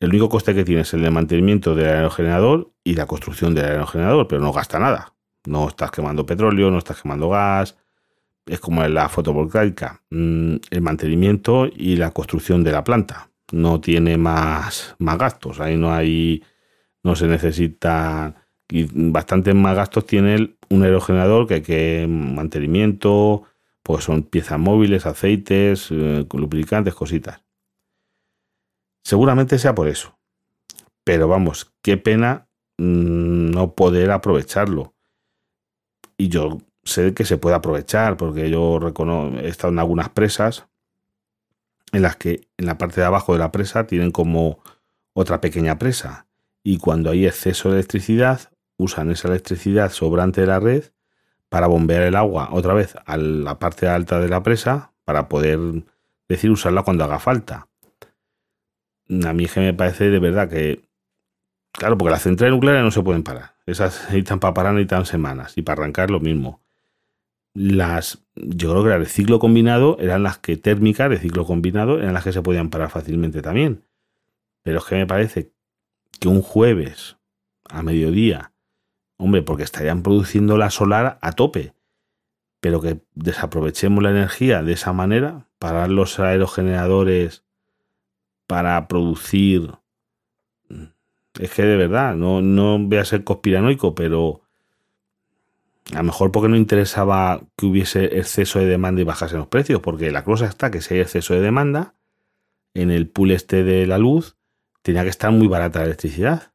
el 0.00 0.10
único 0.10 0.28
coste 0.28 0.54
que 0.54 0.64
tiene 0.64 0.82
es 0.82 0.94
el 0.94 1.02
de 1.02 1.10
mantenimiento 1.10 1.74
del 1.74 1.88
aerogenerador 1.88 2.72
y 2.84 2.94
la 2.94 3.06
construcción 3.06 3.54
del 3.54 3.66
aerogenerador, 3.66 4.28
pero 4.28 4.40
no 4.40 4.52
gasta 4.52 4.78
nada. 4.78 5.14
No 5.46 5.68
estás 5.68 5.90
quemando 5.90 6.26
petróleo, 6.26 6.70
no 6.70 6.78
estás 6.78 7.02
quemando 7.02 7.30
gas. 7.30 7.76
Es 8.46 8.60
como 8.60 8.86
la 8.86 9.08
fotovoltaica. 9.08 10.02
Mm, 10.10 10.56
el 10.70 10.80
mantenimiento 10.80 11.66
y 11.66 11.96
la 11.96 12.10
construcción 12.12 12.64
de 12.64 12.72
la 12.72 12.84
planta. 12.84 13.30
No 13.52 13.80
tiene 13.80 14.16
más, 14.18 14.94
más 14.98 15.18
gastos. 15.18 15.60
Ahí 15.60 15.76
no 15.76 15.92
hay 15.92 16.42
no 17.02 17.16
se 17.16 17.26
necesita 17.26 18.34
bastantes 18.92 19.54
más 19.54 19.74
gastos 19.74 20.06
tiene 20.06 20.56
un 20.68 20.82
aerogenerador 20.82 21.46
que 21.46 21.54
hay 21.54 21.62
que 21.62 22.06
mantenimiento, 22.08 23.44
pues 23.88 24.04
son 24.04 24.22
piezas 24.22 24.58
móviles, 24.58 25.06
aceites, 25.06 25.88
eh, 25.90 26.26
lubricantes, 26.34 26.94
cositas. 26.94 27.42
Seguramente 29.02 29.58
sea 29.58 29.74
por 29.74 29.88
eso. 29.88 30.18
Pero 31.04 31.26
vamos, 31.26 31.72
qué 31.80 31.96
pena 31.96 32.50
mm, 32.76 33.50
no 33.50 33.72
poder 33.72 34.10
aprovecharlo. 34.10 34.94
Y 36.18 36.28
yo 36.28 36.58
sé 36.84 37.14
que 37.14 37.24
se 37.24 37.38
puede 37.38 37.56
aprovechar 37.56 38.18
porque 38.18 38.50
yo 38.50 38.78
he 39.38 39.48
estado 39.48 39.72
en 39.72 39.78
algunas 39.78 40.10
presas 40.10 40.66
en 41.90 42.02
las 42.02 42.16
que 42.16 42.46
en 42.58 42.66
la 42.66 42.76
parte 42.76 43.00
de 43.00 43.06
abajo 43.06 43.32
de 43.32 43.38
la 43.38 43.52
presa 43.52 43.86
tienen 43.86 44.10
como 44.10 44.62
otra 45.14 45.40
pequeña 45.40 45.78
presa 45.78 46.26
y 46.62 46.76
cuando 46.76 47.08
hay 47.08 47.26
exceso 47.26 47.70
de 47.70 47.76
electricidad 47.76 48.52
usan 48.76 49.10
esa 49.10 49.28
electricidad 49.28 49.90
sobrante 49.90 50.42
de 50.42 50.46
la 50.46 50.60
red 50.60 50.84
para 51.48 51.66
bombear 51.66 52.02
el 52.02 52.16
agua 52.16 52.50
otra 52.52 52.74
vez 52.74 52.94
a 53.06 53.16
la 53.16 53.58
parte 53.58 53.88
alta 53.88 54.20
de 54.20 54.28
la 54.28 54.42
presa 54.42 54.92
para 55.04 55.28
poder 55.28 55.58
decir 56.28 56.50
usarla 56.50 56.82
cuando 56.82 57.04
haga 57.04 57.18
falta. 57.18 57.68
A 59.24 59.32
mí 59.32 59.44
es 59.44 59.52
que 59.52 59.60
me 59.60 59.72
parece 59.72 60.10
de 60.10 60.18
verdad 60.18 60.50
que, 60.50 60.84
claro, 61.72 61.96
porque 61.96 62.10
las 62.10 62.22
centrales 62.22 62.54
nucleares 62.54 62.82
no 62.82 62.90
se 62.90 63.02
pueden 63.02 63.22
parar. 63.22 63.54
Esas 63.64 64.02
necesitan 64.04 64.40
para 64.40 64.54
parar 64.54 64.74
necesitan 64.74 65.06
semanas 65.06 65.56
y 65.56 65.62
para 65.62 65.82
arrancar 65.82 66.10
lo 66.10 66.20
mismo. 66.20 66.60
Las, 67.54 68.22
yo 68.36 68.70
creo 68.70 68.84
que 68.84 68.90
las 68.90 69.00
de 69.00 69.06
ciclo 69.06 69.38
combinado 69.38 69.96
eran 69.98 70.22
las 70.22 70.38
que 70.38 70.56
térmicas 70.56 71.08
de 71.08 71.18
ciclo 71.18 71.46
combinado 71.46 71.98
eran 71.98 72.12
las 72.12 72.24
que 72.24 72.32
se 72.32 72.42
podían 72.42 72.68
parar 72.68 72.90
fácilmente 72.90 73.40
también. 73.40 73.84
Pero 74.62 74.78
es 74.78 74.84
que 74.84 74.96
me 74.96 75.06
parece 75.06 75.50
que 76.20 76.28
un 76.28 76.42
jueves 76.42 77.16
a 77.70 77.82
mediodía 77.82 78.52
Hombre, 79.18 79.42
porque 79.42 79.64
estarían 79.64 80.02
produciendo 80.02 80.56
la 80.56 80.70
solar 80.70 81.18
a 81.20 81.32
tope. 81.32 81.74
Pero 82.60 82.80
que 82.80 83.00
desaprovechemos 83.14 84.02
la 84.02 84.10
energía 84.10 84.62
de 84.62 84.72
esa 84.72 84.92
manera, 84.92 85.46
para 85.58 85.86
los 85.88 86.18
aerogeneradores 86.18 87.44
para 88.46 88.88
producir. 88.88 89.72
Es 91.38 91.50
que 91.52 91.62
de 91.62 91.76
verdad, 91.76 92.14
no, 92.16 92.40
no 92.40 92.78
voy 92.78 92.98
a 92.98 93.04
ser 93.04 93.22
conspiranoico, 93.22 93.94
pero 93.94 94.40
a 95.92 95.98
lo 95.98 96.04
mejor 96.04 96.32
porque 96.32 96.48
no 96.48 96.56
interesaba 96.56 97.40
que 97.56 97.66
hubiese 97.66 98.18
exceso 98.18 98.58
de 98.58 98.66
demanda 98.66 99.00
y 99.00 99.04
bajasen 99.04 99.38
los 99.38 99.48
precios, 99.48 99.80
porque 99.80 100.10
la 100.10 100.24
cosa 100.24 100.46
está 100.46 100.70
que 100.70 100.80
si 100.80 100.94
hay 100.94 101.00
exceso 101.00 101.34
de 101.34 101.40
demanda, 101.40 101.94
en 102.74 102.90
el 102.90 103.08
pool 103.08 103.30
este 103.30 103.64
de 103.64 103.86
la 103.86 103.98
luz, 103.98 104.36
tenía 104.82 105.02
que 105.02 105.10
estar 105.10 105.30
muy 105.30 105.46
barata 105.46 105.80
la 105.80 105.86
electricidad. 105.86 106.52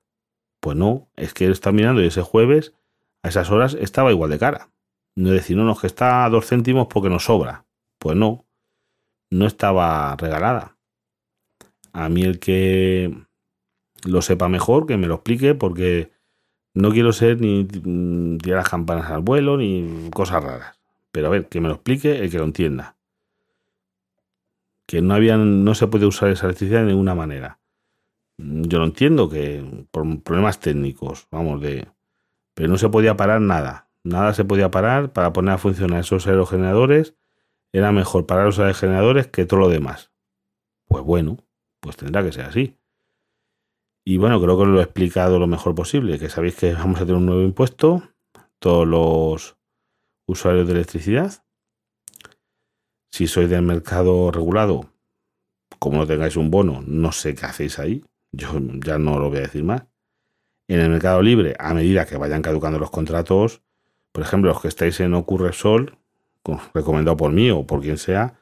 Pues 0.64 0.78
no, 0.78 1.10
es 1.18 1.34
que 1.34 1.44
él 1.44 1.52
está 1.52 1.74
mirando 1.74 2.02
y 2.02 2.06
ese 2.06 2.22
jueves 2.22 2.74
a 3.22 3.28
esas 3.28 3.52
horas 3.52 3.74
estaba 3.74 4.12
igual 4.12 4.30
de 4.30 4.40
cara. 4.40 4.70
No 5.14 5.30
decir, 5.30 5.58
no, 5.58 5.66
no, 5.66 5.76
que 5.76 5.88
está 5.88 6.24
a 6.24 6.30
dos 6.30 6.48
céntimos 6.48 6.88
porque 6.88 7.10
nos 7.10 7.26
sobra. 7.26 7.66
Pues 8.00 8.16
no, 8.16 8.46
no 9.30 9.46
estaba 9.46 10.16
regalada. 10.16 10.78
A 11.92 12.08
mí 12.08 12.24
el 12.24 12.40
que 12.40 13.14
lo 14.06 14.22
sepa 14.22 14.48
mejor, 14.48 14.88
que 14.88 14.96
me 14.96 15.08
lo 15.08 15.16
explique, 15.16 15.54
porque 15.54 16.14
no 16.74 16.92
quiero 16.92 17.12
ser 17.12 17.42
ni 17.42 17.66
tirar 17.66 18.60
las 18.60 18.70
campanas 18.70 19.12
al 19.12 19.20
vuelo 19.20 19.58
ni 19.58 20.10
cosas 20.14 20.42
raras. 20.42 20.80
Pero 21.12 21.28
a 21.28 21.32
ver, 21.32 21.50
que 21.50 21.60
me 21.60 21.68
lo 21.68 21.74
explique 21.74 22.20
el 22.20 22.32
que 22.32 22.38
lo 22.38 22.46
entienda. 22.46 22.96
Que 24.86 25.02
no, 25.02 25.14
había, 25.14 25.36
no 25.36 25.76
se 25.76 25.88
puede 25.88 26.06
usar 26.06 26.30
esa 26.30 26.46
electricidad 26.46 26.84
de 26.84 26.88
ninguna 26.88 27.16
manera. 27.16 27.60
Yo 28.38 28.80
lo 28.80 28.86
entiendo 28.86 29.30
que 29.30 29.86
por 29.92 30.22
problemas 30.24 30.60
técnicos, 30.60 31.28
vamos, 31.32 31.62
de. 31.62 31.88
Pero 32.56 32.70
no 32.70 32.78
se 32.78 32.90
podía 32.90 33.16
parar 33.16 33.42
nada. 33.42 33.90
Nada 34.04 34.34
se 34.34 34.44
podía 34.44 34.70
parar 34.70 35.14
para 35.14 35.34
poner 35.34 35.54
a 35.54 35.58
funcionar 35.58 36.02
esos 36.02 36.28
aerogeneradores. 36.28 37.16
Era 37.72 37.92
mejor 37.92 38.26
parar 38.26 38.46
los 38.46 38.60
aerogeneradores 38.60 39.28
que 39.28 39.46
todo 39.46 39.62
lo 39.62 39.70
demás. 39.70 40.12
Pues 40.88 41.04
bueno, 41.04 41.38
pues 41.80 41.96
tendrá 41.98 42.24
que 42.24 42.32
ser 42.32 42.46
así. 42.46 42.78
Y 44.06 44.18
bueno, 44.18 44.42
creo 44.42 44.58
que 44.58 44.66
lo 44.66 44.80
he 44.80 44.84
explicado 44.84 45.40
lo 45.40 45.48
mejor 45.48 45.74
posible, 45.76 46.20
que 46.20 46.30
sabéis 46.30 46.56
que 46.56 46.74
vamos 46.74 46.98
a 46.98 47.06
tener 47.06 47.16
un 47.16 47.26
nuevo 47.26 47.42
impuesto, 47.42 48.04
todos 48.60 48.86
los 48.86 49.58
usuarios 50.26 50.68
de 50.68 50.74
electricidad. 50.74 51.46
Si 53.12 53.28
sois 53.28 53.50
del 53.50 53.62
mercado 53.62 54.32
regulado, 54.32 54.90
como 55.80 56.00
no 56.00 56.08
tengáis 56.08 56.36
un 56.36 56.52
bono, 56.52 56.84
no 56.86 57.12
sé 57.12 57.36
qué 57.36 57.46
hacéis 57.46 57.80
ahí, 57.80 58.04
yo 58.34 58.60
ya 58.84 58.98
no 58.98 59.18
lo 59.20 59.30
voy 59.30 59.38
a 59.38 59.42
decir 59.42 59.64
más. 59.64 59.84
En 60.68 60.80
el 60.80 60.90
mercado 60.90 61.22
libre, 61.22 61.56
a 61.60 61.74
medida 61.74 62.06
que 62.06 62.18
vayan 62.18 62.42
caducando 62.42 62.80
los 62.80 62.90
contratos, 62.92 63.62
por 64.12 64.24
ejemplo, 64.24 64.52
los 64.52 64.62
que 64.62 64.68
estáis 64.68 65.00
en 65.00 65.14
Ocurre 65.14 65.54
Sol, 65.54 65.98
recomendado 66.74 67.16
por 67.16 67.32
mí 67.32 67.50
o 67.52 67.66
por 67.66 67.82
quien 67.82 67.98
sea, 67.98 68.36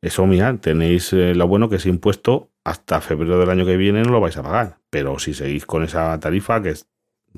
eso, 0.00 0.26
mira, 0.26 0.56
tenéis 0.58 1.12
eh, 1.12 1.34
lo 1.34 1.48
bueno 1.48 1.68
que 1.68 1.76
ese 1.76 1.88
impuesto 1.88 2.50
hasta 2.64 3.00
febrero 3.00 3.38
del 3.38 3.50
año 3.50 3.64
que 3.64 3.76
viene 3.76 4.02
no 4.02 4.10
lo 4.10 4.20
vais 4.20 4.36
a 4.36 4.42
pagar. 4.42 4.78
Pero 4.90 5.18
si 5.18 5.34
seguís 5.34 5.66
con 5.66 5.82
esa 5.82 6.18
tarifa 6.20 6.62
que 6.62 6.74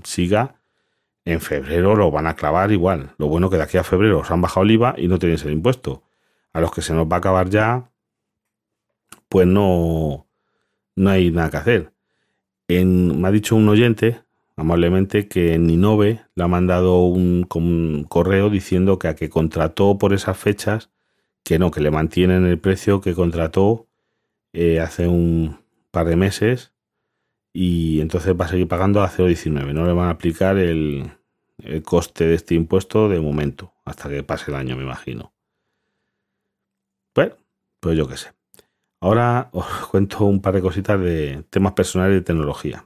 siga, 0.05 0.61
en 1.25 1.41
febrero 1.41 1.97
lo 1.97 2.11
van 2.11 2.27
a 2.27 2.35
clavar 2.35 2.73
igual. 2.73 3.15
Lo 3.19 3.29
bueno 3.29 3.49
que 3.51 3.57
de 3.57 3.63
aquí 3.63 3.79
a 3.79 3.85
febrero 3.85 4.21
os 4.21 4.31
han 4.31 4.41
bajado 4.41 4.65
el 4.65 4.73
IVA 4.73 4.95
y 4.99 5.09
no 5.09 5.19
tenéis 5.19 5.45
el 5.45 5.53
impuesto. 5.53 6.03
A 6.53 6.61
los 6.61 6.73
que 6.73 6.83
se 6.83 6.93
nos 6.95 7.07
va 7.07 7.17
a 7.17 7.19
acabar 7.19 7.49
ya, 7.49 7.91
pues 9.29 9.47
no, 9.47 10.27
no 10.97 11.11
hay 11.11 11.31
nada 11.31 11.51
que 11.51 11.57
hacer. 11.57 11.93
En, 12.69 13.21
me 13.21 13.29
ha 13.29 13.31
dicho 13.31 13.57
un 13.57 13.69
oyente, 13.69 14.21
amablemente, 14.57 15.29
que 15.29 15.55
en 15.55 15.67
Ninove 15.67 16.21
le 16.35 16.45
ha 16.45 16.49
mandado 16.49 17.05
un, 17.05 17.47
correo 18.09 18.51
diciendo 18.51 18.99
que 18.99 19.09
a 19.09 19.15
que 19.15 19.29
contrató 19.29 19.99
por 19.99 20.13
esas 20.13 20.37
fechas, 20.39 20.91
que 21.45 21.59
no, 21.59 21.71
que 21.71 21.81
le 21.81 21.91
mantienen 21.91 22.45
el 22.47 22.59
precio 22.59 23.01
que 23.01 23.15
contrató 23.15 23.87
eh, 24.53 24.81
hace 24.81 25.09
un 25.09 25.59
par 25.91 26.07
de 26.07 26.17
meses 26.17 26.73
y 27.53 28.01
entonces 28.01 28.35
va 28.39 28.45
a 28.45 28.49
seguir 28.49 28.69
pagando 28.69 29.03
a 29.03 29.11
0,19. 29.11 29.73
No 29.73 29.87
le 29.87 29.93
van 29.93 30.09
a 30.09 30.11
aplicar 30.11 30.59
el, 30.59 31.11
el 31.59 31.83
coste 31.83 32.27
de 32.27 32.35
este 32.35 32.55
impuesto 32.55 33.09
de 33.09 33.21
momento, 33.21 33.73
hasta 33.85 34.09
que 34.09 34.23
pase 34.23 34.51
el 34.51 34.57
año, 34.57 34.77
me 34.77 34.85
imagino. 34.85 35.33
Bueno, 37.15 37.37
pues 37.81 37.97
yo 37.97 38.07
qué 38.07 38.17
sé. 38.17 38.40
Ahora 39.01 39.49
os 39.53 39.67
cuento 39.91 40.25
un 40.27 40.41
par 40.41 40.55
de 40.55 40.61
cositas 40.61 41.01
de 41.01 41.45
temas 41.51 41.73
personales 41.73 42.15
de 42.15 42.23
tecnología. 42.23 42.85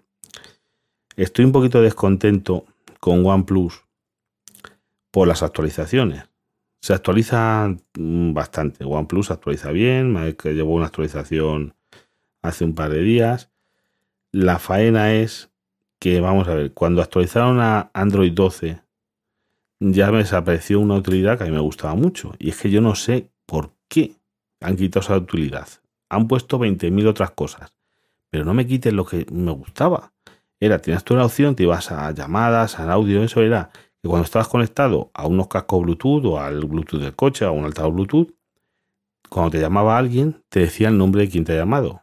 Estoy 1.17 1.45
un 1.45 1.53
poquito 1.53 1.83
descontento 1.83 2.65
con 3.01 3.27
OnePlus 3.27 3.85
por 5.11 5.29
las 5.29 5.43
actualizaciones. 5.43 6.25
Se 6.81 6.93
actualiza 6.93 7.75
mm, 7.97 8.33
bastante. 8.33 8.85
OnePlus 8.85 9.31
actualiza 9.31 9.71
bien. 9.71 10.15
Llevó 10.45 10.75
una 10.75 10.87
actualización 10.87 11.75
hace 12.43 12.65
un 12.65 12.75
par 12.75 12.91
de 12.91 13.01
días. 13.01 13.51
La 14.33 14.59
faena 14.59 15.15
es 15.15 15.51
que, 15.99 16.21
vamos 16.21 16.49
a 16.49 16.55
ver, 16.55 16.73
cuando 16.73 17.03
actualizaron 17.03 17.61
a 17.61 17.91
Android 17.95 18.33
12, 18.33 18.81
ya 19.81 20.11
me 20.11 20.19
desapareció 20.19 20.81
una 20.81 20.97
utilidad 20.97 21.39
que 21.39 21.45
a 21.45 21.47
mí 21.47 21.53
me 21.53 21.61
gustaba 21.61 21.95
mucho. 21.95 22.35
Y 22.39 22.51
es 22.51 22.61
que 22.61 22.71
yo 22.71 22.81
no 22.81 22.95
sé 22.95 23.31
por 23.47 23.71
qué 23.89 24.17
han 24.61 24.77
quitado 24.77 25.05
esa 25.05 25.17
utilidad 25.17 25.69
han 26.15 26.29
puesto 26.29 26.59
20.000 26.59 27.07
otras 27.07 27.31
cosas, 27.33 27.75
pero 28.31 28.45
no 28.45 28.55
me 28.55 28.67
quiten 28.67 28.97
lo 28.97 29.05
que 29.05 29.27
me 29.31 29.53
gustaba. 29.53 30.13
Era, 30.61 30.79
tienes 30.79 31.05
tú 31.05 31.15
una 31.15 31.25
opción, 31.25 31.55
te 31.55 31.65
ibas 31.65 31.93
a 31.93 32.11
llamadas, 32.13 32.79
al 32.79 32.91
audio, 32.91 33.23
eso 33.23 33.43
era 33.43 33.71
que 34.03 34.09
cuando 34.09 34.25
estabas 34.25 34.49
conectado 34.49 35.11
a 35.15 35.27
unos 35.27 35.49
cascos 35.49 35.83
Bluetooth 35.83 36.25
o 36.27 36.41
al 36.41 36.65
Bluetooth 36.65 37.01
del 37.01 37.15
coche 37.15 37.45
o 37.45 37.49
a 37.49 37.53
un 37.53 37.65
altavoz 37.65 37.95
Bluetooth, 37.95 38.35
cuando 39.29 39.51
te 39.51 39.61
llamaba 39.61 39.99
alguien, 39.99 40.43
te 40.49 40.61
decía 40.61 40.89
el 40.89 40.99
nombre 40.99 41.23
de 41.23 41.31
quien 41.31 41.45
te 41.45 41.53
ha 41.53 41.57
llamado. 41.57 42.03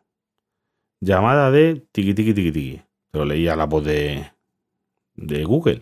Llamada 1.00 1.50
de 1.50 1.88
tiki 1.91 2.13
tiki 2.13 2.34
tiki 2.34 2.51
tiki. 2.51 2.82
Pero 3.12 3.25
leía 3.25 3.56
la 3.56 3.65
voz 3.65 3.86
de, 3.86 4.32
de 5.15 5.44
Google. 5.44 5.82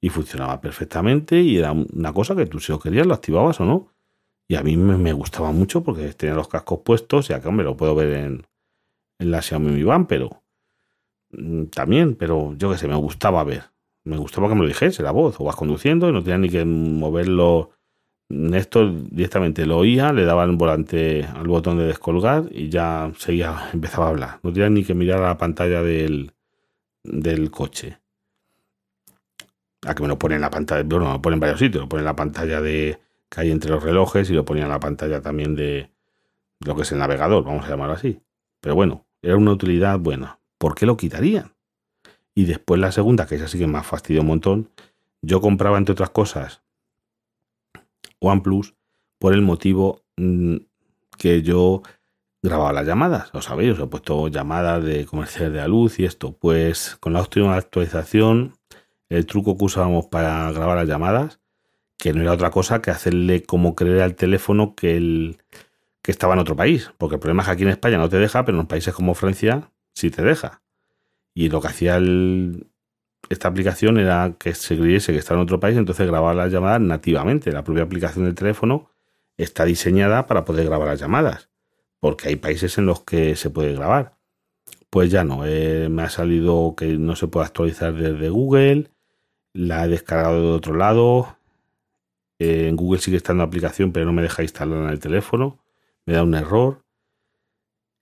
Y 0.00 0.08
funcionaba 0.10 0.60
perfectamente 0.60 1.40
y 1.40 1.58
era 1.58 1.72
una 1.72 2.12
cosa 2.12 2.36
que 2.36 2.46
tú 2.46 2.60
si 2.60 2.70
lo 2.70 2.78
querías 2.78 3.06
lo 3.06 3.14
activabas 3.14 3.60
o 3.60 3.64
no. 3.64 3.88
Y 4.48 4.54
a 4.54 4.62
mí 4.62 4.76
me, 4.76 5.12
gustaba 5.12 5.50
mucho 5.50 5.82
porque 5.82 6.12
tenía 6.12 6.36
los 6.36 6.48
cascos 6.48 6.80
puestos, 6.84 7.28
ya 7.28 7.40
que 7.40 7.48
hombre, 7.48 7.64
lo 7.64 7.76
puedo 7.76 7.94
ver 7.94 8.12
en, 8.12 8.46
en 9.18 9.30
la 9.30 9.42
Xiaomi 9.42 9.72
Mi 9.72 9.82
Band, 9.82 10.06
pero 10.06 10.44
mm, 11.30 11.64
también, 11.66 12.14
pero 12.14 12.54
yo 12.56 12.70
qué 12.70 12.78
sé, 12.78 12.86
me 12.86 12.94
gustaba 12.94 13.42
ver. 13.42 13.64
Me 14.04 14.16
gustaba 14.16 14.48
que 14.48 14.54
me 14.54 14.60
lo 14.60 14.68
dijese 14.68 15.02
la 15.02 15.10
voz, 15.10 15.40
o 15.40 15.44
vas 15.44 15.56
conduciendo 15.56 16.08
y 16.08 16.12
no 16.12 16.22
tenía 16.22 16.38
ni 16.38 16.48
que 16.48 16.64
moverlo. 16.64 17.70
Esto 18.28 18.88
directamente 18.88 19.66
lo 19.66 19.78
oía, 19.78 20.12
le 20.12 20.24
daba 20.24 20.44
el 20.44 20.56
volante 20.56 21.24
al 21.24 21.46
botón 21.46 21.78
de 21.78 21.86
descolgar 21.86 22.44
y 22.50 22.68
ya 22.68 23.12
seguía, 23.18 23.70
empezaba 23.72 24.06
a 24.06 24.10
hablar. 24.10 24.40
No 24.42 24.52
tenía 24.52 24.70
ni 24.70 24.84
que 24.84 24.94
mirar 24.94 25.22
a 25.22 25.28
la 25.28 25.38
pantalla 25.38 25.82
del, 25.82 26.32
del 27.02 27.50
coche. 27.50 27.98
A 29.86 29.94
que 29.94 30.02
me 30.02 30.08
lo 30.08 30.18
ponen 30.18 30.36
en 30.36 30.42
la 30.42 30.50
pantalla, 30.50 30.82
bueno, 30.84 31.06
me 31.06 31.12
lo 31.12 31.22
ponen 31.22 31.36
en 31.36 31.40
varios 31.40 31.58
sitios, 31.60 31.82
lo 31.82 31.88
ponen 31.88 32.02
en 32.02 32.06
la 32.06 32.16
pantalla 32.16 32.60
de, 32.60 32.98
que 33.28 33.40
hay 33.40 33.50
entre 33.50 33.70
los 33.70 33.82
relojes 33.82 34.30
y 34.30 34.34
lo 34.34 34.44
ponía 34.44 34.64
en 34.64 34.70
la 34.70 34.80
pantalla 34.80 35.20
también 35.20 35.54
de 35.54 35.90
lo 36.60 36.74
que 36.76 36.82
es 36.82 36.92
el 36.92 36.98
navegador, 36.98 37.44
vamos 37.44 37.66
a 37.66 37.70
llamarlo 37.70 37.94
así. 37.94 38.20
Pero 38.60 38.74
bueno, 38.74 39.06
era 39.22 39.36
una 39.36 39.52
utilidad 39.52 39.98
buena. 39.98 40.38
¿Por 40.58 40.74
qué 40.74 40.86
lo 40.86 40.96
quitarían? 40.96 41.54
Y 42.34 42.44
después 42.44 42.80
la 42.80 42.92
segunda, 42.92 43.26
que 43.26 43.36
es 43.36 43.42
así 43.42 43.58
que 43.58 43.66
me 43.66 43.78
ha 43.78 43.82
fastidiado 43.82 44.22
un 44.22 44.28
montón, 44.28 44.70
yo 45.22 45.40
compraba, 45.40 45.78
entre 45.78 45.92
otras 45.92 46.10
cosas, 46.10 46.62
OnePlus 48.20 48.74
por 49.18 49.32
el 49.32 49.42
motivo 49.42 50.02
mm, 50.16 50.56
que 51.18 51.42
yo 51.42 51.82
grababa 52.42 52.72
las 52.72 52.86
llamadas. 52.86 53.30
Lo 53.32 53.42
sabéis, 53.42 53.72
os 53.72 53.80
he 53.80 53.86
puesto 53.86 54.28
llamadas 54.28 54.84
de 54.84 55.06
comerciales 55.06 55.52
de 55.52 55.58
la 55.58 55.68
luz 55.68 55.98
y 55.98 56.04
esto. 56.04 56.32
Pues 56.32 56.96
con 57.00 57.12
la 57.12 57.20
última 57.20 57.56
actualización, 57.56 58.54
el 59.08 59.26
truco 59.26 59.56
que 59.56 59.64
usábamos 59.64 60.06
para 60.06 60.50
grabar 60.52 60.76
las 60.76 60.88
llamadas, 60.88 61.40
que 62.06 62.12
no 62.12 62.22
era 62.22 62.32
otra 62.32 62.50
cosa 62.50 62.80
que 62.80 62.92
hacerle 62.92 63.42
como 63.42 63.74
creer 63.74 64.02
al 64.02 64.14
teléfono 64.14 64.76
que, 64.76 65.36
que 66.02 66.10
estaba 66.12 66.34
en 66.34 66.40
otro 66.40 66.54
país. 66.54 66.92
Porque 66.98 67.16
el 67.16 67.20
problema 67.20 67.42
es 67.42 67.48
que 67.48 67.52
aquí 67.52 67.62
en 67.64 67.70
España 67.70 67.98
no 67.98 68.08
te 68.08 68.16
deja, 68.16 68.44
pero 68.44 68.60
en 68.60 68.66
países 68.66 68.94
como 68.94 69.14
Francia 69.14 69.72
sí 69.92 70.10
te 70.10 70.22
deja. 70.22 70.62
Y 71.34 71.48
lo 71.48 71.60
que 71.60 71.66
hacía 71.66 72.00
esta 73.28 73.48
aplicación 73.48 73.98
era 73.98 74.36
que 74.38 74.54
se 74.54 74.76
creyese 74.76 75.12
que 75.12 75.18
estaba 75.18 75.40
en 75.40 75.44
otro 75.44 75.58
país, 75.58 75.76
entonces 75.76 76.06
grababa 76.06 76.32
las 76.32 76.52
llamadas 76.52 76.80
nativamente. 76.80 77.50
La 77.50 77.64
propia 77.64 77.82
aplicación 77.82 78.24
del 78.24 78.36
teléfono 78.36 78.88
está 79.36 79.64
diseñada 79.64 80.28
para 80.28 80.44
poder 80.44 80.66
grabar 80.66 80.86
las 80.86 81.00
llamadas, 81.00 81.50
porque 81.98 82.28
hay 82.28 82.36
países 82.36 82.78
en 82.78 82.86
los 82.86 83.02
que 83.02 83.34
se 83.34 83.50
puede 83.50 83.72
grabar. 83.74 84.16
Pues 84.90 85.10
ya 85.10 85.24
no, 85.24 85.44
eh, 85.44 85.88
me 85.90 86.02
ha 86.02 86.08
salido 86.08 86.74
que 86.76 86.86
no 86.98 87.16
se 87.16 87.26
puede 87.26 87.46
actualizar 87.46 87.92
desde 87.94 88.28
Google, 88.28 88.90
la 89.52 89.84
he 89.84 89.88
descargado 89.88 90.40
de 90.40 90.56
otro 90.56 90.74
lado. 90.74 91.35
Eh, 92.38 92.68
en 92.68 92.76
Google 92.76 93.00
sigue 93.00 93.16
estando 93.16 93.42
aplicación, 93.42 93.92
pero 93.92 94.06
no 94.06 94.12
me 94.12 94.22
deja 94.22 94.42
instalarla 94.42 94.84
en 94.86 94.90
el 94.90 95.00
teléfono, 95.00 95.58
me 96.04 96.14
da 96.14 96.22
un 96.22 96.34
error. 96.34 96.84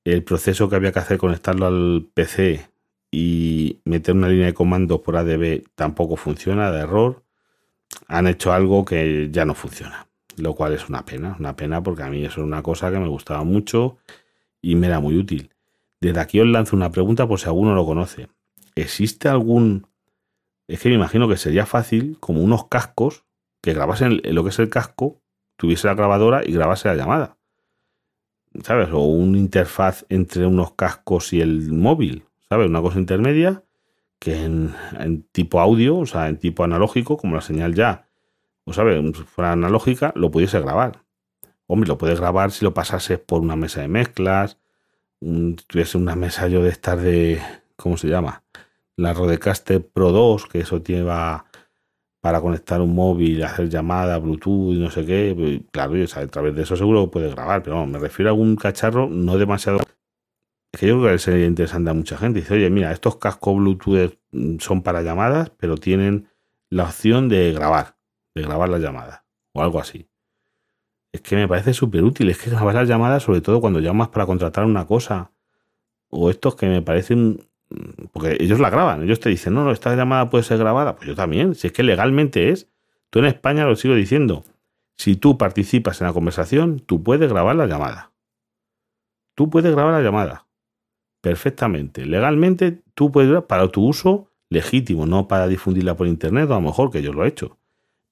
El 0.05 0.23
proceso 0.23 0.69
que 0.69 0.77
había 0.77 0.93
que 0.93 0.99
hacer 0.99 1.19
conectarlo 1.19 1.67
al 1.67 2.09
PC 2.13 2.69
y 3.11 3.81
meter 3.85 4.15
una 4.15 4.29
línea 4.29 4.47
de 4.47 4.55
comandos 4.55 5.01
por 5.01 5.17
ADB 5.17 5.65
tampoco 5.75 6.17
funciona, 6.17 6.71
de 6.71 6.81
error. 6.81 7.23
Han 8.09 8.27
hecho 8.27 8.53
algo 8.53 8.85
que 8.85 9.29
ya 9.31 9.45
no 9.45 9.55
funciona 9.55 10.09
lo 10.37 10.55
cual 10.55 10.73
es 10.73 10.89
una 10.89 11.05
pena, 11.05 11.37
una 11.39 11.57
pena 11.57 11.83
porque 11.83 12.03
a 12.03 12.11
mí 12.11 12.25
eso 12.25 12.41
es 12.41 12.47
una 12.47 12.63
cosa 12.63 12.91
que 12.91 12.99
me 12.99 13.09
gustaba 13.09 13.45
mucho 13.45 13.99
y 14.61 14.75
me 14.75 14.87
era 14.87 15.01
muy 15.01 15.17
útil. 15.17 15.51
Desde 16.01 16.21
aquí 16.21 16.41
os 16.41 16.47
lanzo 16.47 16.77
una 16.77 16.91
pregunta 16.91 17.27
por 17.27 17.41
si 17.41 17.47
alguno 17.47 17.75
lo 17.75 17.87
conoce. 17.87 18.29
¿Existe 18.75 19.29
algún... 19.29 19.87
Es 20.67 20.81
que 20.81 20.89
me 20.89 20.95
imagino 20.95 21.29
que 21.29 21.37
sería 21.37 21.67
fácil 21.67 22.17
como 22.21 22.43
unos 22.43 22.69
cascos 22.69 23.25
que 23.65 23.73
grabasen 23.73 24.21
lo 24.23 24.45
que 24.45 24.51
es 24.51 24.59
el 24.59 24.69
casco, 24.69 25.23
tuviese 25.57 25.87
la 25.87 25.95
grabadora 25.95 26.43
y 26.45 26.53
grabase 26.53 26.87
la 26.89 26.97
llamada. 26.97 27.39
¿Sabes? 28.63 28.91
O 28.93 28.99
un 28.99 29.37
interfaz 29.37 30.05
entre 30.11 30.45
unos 30.45 30.73
cascos 30.73 31.33
y 31.33 31.41
el 31.41 31.73
móvil, 31.73 32.25
¿sabes? 32.51 32.69
Una 32.69 32.83
cosa 32.83 32.99
intermedia 32.99 33.63
que 34.19 34.45
en, 34.45 34.75
tipo 35.33 35.61
audio, 35.61 35.97
o 35.97 36.05
sea, 36.05 36.29
en 36.29 36.37
tipo 36.37 36.63
analógico, 36.63 37.17
como 37.17 37.37
la 37.37 37.41
señal 37.41 37.75
ya 37.75 38.07
o 38.67 38.75
sabe, 38.75 39.03
si 39.15 39.23
fuera 39.23 39.53
analógica, 39.53 40.13
lo 40.15 40.31
pudiese 40.31 40.61
grabar. 40.61 41.03
Hombre, 41.67 41.89
lo 41.89 41.97
puedes 41.97 42.21
grabar 42.21 42.51
si 42.51 42.67
lo 42.67 42.75
pasases 42.75 43.19
por 43.19 43.41
una 43.41 43.57
mesa 43.57 43.81
de 43.81 43.89
mezclas, 43.89 44.59
tuviese 45.21 45.97
una 45.97 46.17
mesa 46.17 46.49
yo 46.49 46.63
de 46.63 46.69
estar 46.69 47.01
de, 47.01 47.41
¿cómo 47.77 47.97
se 47.97 48.09
llama? 48.09 48.43
La 48.97 49.15
Rodecaster 49.15 49.87
Pro 49.87 50.13
2, 50.13 50.49
que 50.49 50.61
eso 50.61 50.83
lleva 50.83 51.47
para 52.25 52.41
conectar 52.41 52.81
un 52.81 52.95
móvil, 52.95 53.45
hacer 53.45 53.69
llamadas, 53.69 54.23
Bluetooth 54.23 54.79
no 54.79 54.91
sé 54.91 55.05
qué. 55.05 55.35
Pues, 55.37 55.61
claro, 55.71 55.93
a 55.93 56.27
través 56.29 56.55
de 56.57 56.63
eso 56.63 56.75
seguro 56.75 57.11
puedes 57.11 57.35
grabar, 57.35 57.63
pero 57.63 57.85
me 57.85 57.99
refiero 57.99 58.31
a 58.31 58.33
algún 58.33 58.57
cacharro 58.57 59.11
no 59.11 59.37
demasiado. 59.37 59.81
Es 60.73 60.81
que 60.81 60.87
yo 60.87 60.99
creo 61.03 61.13
que 61.13 61.19
sería 61.19 61.45
interesante 61.45 61.91
a 61.91 61.93
mucha 61.93 62.17
gente. 62.17 62.41
Dice, 62.41 62.55
oye, 62.55 62.71
mira, 62.71 62.93
estos 62.93 63.19
cascos 63.19 63.57
Bluetooth 63.57 64.19
son 64.59 64.83
para 64.83 65.03
llamadas, 65.03 65.51
pero 65.59 65.77
tienen 65.77 66.31
la 66.71 66.85
opción 66.85 67.29
de 67.29 67.53
grabar 67.53 67.99
de 68.35 68.41
grabar 68.41 68.71
las 68.71 68.81
llamadas 68.81 69.23
o 69.53 69.61
algo 69.61 69.79
así. 69.79 70.09
Es 71.13 71.21
que 71.21 71.37
me 71.37 71.47
parece 71.47 71.75
súper 71.75 72.05
útil. 72.05 72.31
Es 72.31 72.39
que 72.39 72.49
grabar 72.49 72.75
las 72.75 72.89
llamadas, 72.89 73.23
sobre 73.23 73.43
todo 73.43 73.61
cuando 73.61 73.81
llamas 73.81 74.09
para 74.09 74.25
contratar 74.25 74.65
una 74.65 74.87
cosa, 74.87 75.31
o 76.09 76.31
estos 76.31 76.57
que 76.57 76.69
me 76.69 76.81
parecen. 76.81 77.47
Porque 78.13 78.37
ellos 78.41 78.61
la 78.61 78.71
graban, 78.71 79.03
ellos 79.03 79.21
te 79.21 79.29
dicen, 79.29 79.55
no, 79.55 79.65
no, 79.65 79.71
esta 79.71 79.95
llamada 79.95 80.31
puede 80.31 80.45
ser 80.45 80.59
grabada. 80.59 80.97
Pues 80.97 81.09
yo 81.09 81.15
también, 81.15 81.55
si 81.55 81.69
es 81.69 81.73
que 81.73 81.83
legalmente 81.83 82.51
es. 82.51 82.69
Tú 83.11 83.21
en 83.21 83.27
España 83.27 83.65
lo 83.65 83.77
sigo 83.77 83.95
diciendo. 83.95 84.45
Si 84.97 85.17
tú 85.17 85.39
participas 85.39 86.01
en 86.01 86.07
la 86.07 86.13
conversación, 86.13 86.81
tú 86.81 87.03
puedes 87.03 87.29
grabar 87.31 87.57
la 87.57 87.67
llamada. 87.67 88.13
Tú 89.35 89.51
puedes 89.51 89.73
grabar 89.73 89.93
la 89.95 90.01
llamada. 90.01 90.47
Perfectamente. 91.21 92.07
Legalmente, 92.07 92.83
tú 92.95 93.11
puedes 93.11 93.43
para 93.45 93.69
tu 93.69 93.85
uso 93.85 94.31
legítimo, 94.49 95.07
no 95.07 95.27
para 95.27 95.49
difundirla 95.49 95.97
por 95.97 96.07
internet, 96.07 96.49
o 96.51 96.55
a 96.55 96.57
lo 96.57 96.63
mejor 96.63 96.91
que 96.91 97.03
yo 97.03 97.13
lo 97.13 97.25
he 97.25 97.29
hecho 97.29 97.59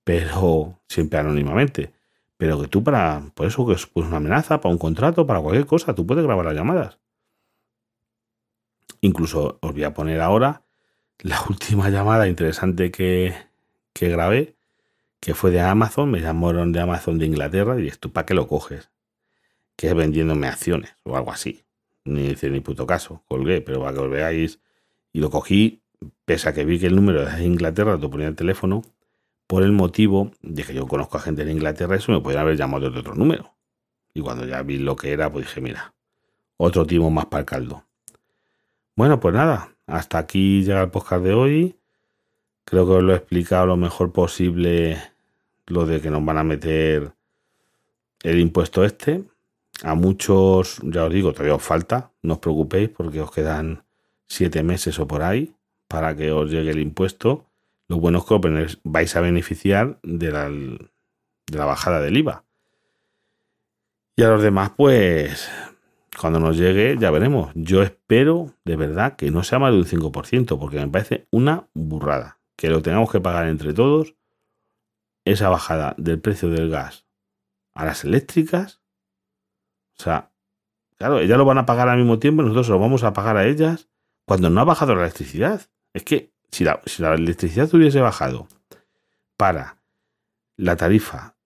pero 0.04 0.80
siempre 0.88 1.18
anónimamente. 1.18 1.92
Pero 2.36 2.60
que 2.60 2.68
tú 2.68 2.82
para, 2.82 3.22
por 3.34 3.46
eso 3.46 3.66
que 3.66 3.74
es 3.74 3.86
pues 3.86 4.06
una 4.06 4.16
amenaza, 4.16 4.60
para 4.60 4.72
un 4.72 4.78
contrato, 4.78 5.26
para 5.26 5.40
cualquier 5.40 5.66
cosa, 5.66 5.94
tú 5.94 6.06
puedes 6.06 6.24
grabar 6.24 6.44
las 6.44 6.54
llamadas. 6.54 6.98
Incluso 9.00 9.58
os 9.60 9.72
voy 9.72 9.84
a 9.84 9.94
poner 9.94 10.20
ahora 10.20 10.62
la 11.18 11.40
última 11.48 11.90
llamada 11.90 12.28
interesante 12.28 12.90
que, 12.90 13.34
que 13.92 14.08
grabé, 14.08 14.54
que 15.20 15.34
fue 15.34 15.50
de 15.50 15.60
Amazon, 15.60 16.10
me 16.10 16.20
llamaron 16.20 16.72
de 16.72 16.80
Amazon 16.80 17.18
de 17.18 17.26
Inglaterra 17.26 17.80
y 17.80 17.86
esto, 17.86 18.10
¿para 18.10 18.26
qué 18.26 18.34
lo 18.34 18.48
coges? 18.48 18.90
Que 19.76 19.88
es 19.88 19.94
vendiéndome 19.94 20.48
acciones 20.48 20.96
o 21.04 21.16
algo 21.16 21.32
así. 21.32 21.64
Ni 22.04 22.28
dice 22.28 22.50
ni 22.50 22.60
puto 22.60 22.86
caso, 22.86 23.22
colgué, 23.28 23.60
pero 23.60 23.80
para 23.80 23.92
que 23.94 24.00
os 24.00 24.10
veáis. 24.10 24.58
Y 25.12 25.20
lo 25.20 25.30
cogí, 25.30 25.82
pese 26.24 26.48
a 26.48 26.52
que 26.52 26.64
vi 26.64 26.80
que 26.80 26.86
el 26.86 26.96
número 26.96 27.24
de 27.24 27.44
Inglaterra, 27.44 27.96
lo 27.96 28.10
ponía 28.10 28.26
el 28.26 28.34
teléfono, 28.34 28.82
por 29.46 29.62
el 29.62 29.72
motivo 29.72 30.32
de 30.40 30.64
que 30.64 30.74
yo 30.74 30.86
conozco 30.86 31.18
a 31.18 31.20
gente 31.20 31.42
en 31.42 31.50
Inglaterra, 31.50 31.94
eso 31.94 32.10
me 32.10 32.20
podrían 32.20 32.42
haber 32.42 32.56
llamado 32.56 32.90
de 32.90 32.98
otro 32.98 33.14
número. 33.14 33.54
Y 34.14 34.20
cuando 34.20 34.46
ya 34.46 34.62
vi 34.62 34.78
lo 34.78 34.96
que 34.96 35.12
era, 35.12 35.30
pues 35.30 35.46
dije, 35.46 35.60
mira, 35.60 35.94
otro 36.56 36.86
timo 36.86 37.10
más 37.10 37.26
para 37.26 37.40
el 37.40 37.46
caldo. 37.46 37.84
Bueno, 38.94 39.20
pues 39.20 39.34
nada, 39.34 39.74
hasta 39.86 40.18
aquí 40.18 40.64
llega 40.64 40.82
el 40.82 40.90
podcast 40.90 41.24
de 41.24 41.32
hoy. 41.32 41.76
Creo 42.64 42.86
que 42.86 42.92
os 42.92 43.02
lo 43.02 43.14
he 43.14 43.16
explicado 43.16 43.64
lo 43.64 43.78
mejor 43.78 44.12
posible 44.12 45.02
lo 45.66 45.86
de 45.86 46.02
que 46.02 46.10
nos 46.10 46.22
van 46.22 46.36
a 46.36 46.44
meter 46.44 47.12
el 48.22 48.38
impuesto 48.38 48.84
este. 48.84 49.24
A 49.82 49.94
muchos, 49.94 50.78
ya 50.84 51.04
os 51.04 51.12
digo, 51.12 51.32
todavía 51.32 51.54
os 51.54 51.62
falta, 51.62 52.10
no 52.20 52.34
os 52.34 52.40
preocupéis 52.40 52.90
porque 52.90 53.22
os 53.22 53.30
quedan 53.30 53.82
siete 54.26 54.62
meses 54.62 54.98
o 54.98 55.08
por 55.08 55.22
ahí 55.22 55.54
para 55.88 56.14
que 56.14 56.30
os 56.30 56.50
llegue 56.50 56.72
el 56.72 56.80
impuesto. 56.80 57.46
Lo 57.88 57.98
bueno 57.98 58.18
es 58.18 58.24
que 58.24 58.78
vais 58.84 59.16
a 59.16 59.20
beneficiar 59.22 59.98
de 60.02 60.30
la, 60.30 60.50
de 60.50 61.58
la 61.58 61.64
bajada 61.64 62.00
del 62.00 62.18
IVA. 62.18 62.44
Y 64.16 64.22
a 64.22 64.28
los 64.28 64.42
demás, 64.42 64.72
pues, 64.76 65.50
cuando 66.18 66.40
nos 66.40 66.56
llegue, 66.56 66.96
ya 66.98 67.10
veremos. 67.10 67.50
Yo 67.54 67.82
espero, 67.82 68.54
de 68.64 68.76
verdad, 68.76 69.16
que 69.16 69.30
no 69.30 69.42
sea 69.44 69.58
más 69.58 69.72
de 69.72 69.78
un 69.78 69.86
5%, 69.86 70.58
porque 70.58 70.78
me 70.78 70.88
parece 70.88 71.26
una 71.30 71.68
burrada. 71.74 72.40
Que 72.56 72.68
lo 72.68 72.82
tengamos 72.82 73.10
que 73.10 73.20
pagar 73.20 73.48
entre 73.48 73.72
todos, 73.72 74.14
esa 75.24 75.48
bajada 75.48 75.94
del 75.98 76.20
precio 76.20 76.50
del 76.50 76.70
gas 76.70 77.06
a 77.74 77.84
las 77.84 78.04
eléctricas. 78.04 78.80
O 79.98 80.02
sea, 80.02 80.32
claro, 80.96 81.20
ellas 81.20 81.38
lo 81.38 81.44
van 81.44 81.58
a 81.58 81.66
pagar 81.66 81.88
al 81.88 81.98
mismo 81.98 82.18
tiempo, 82.18 82.42
nosotros 82.42 82.68
lo 82.68 82.78
vamos 82.78 83.04
a 83.04 83.12
pagar 83.12 83.36
a 83.36 83.46
ellas 83.46 83.88
cuando 84.26 84.50
no 84.50 84.60
ha 84.60 84.64
bajado 84.64 84.94
la 84.94 85.02
electricidad. 85.02 85.62
Es 85.94 86.04
que 86.04 86.32
si 86.50 86.64
la, 86.64 86.80
electricidad 87.14 87.72
hubiese 87.74 88.00
bajado 88.00 88.46
para 89.36 89.78
la 90.56 90.76
tarifa 90.76 91.36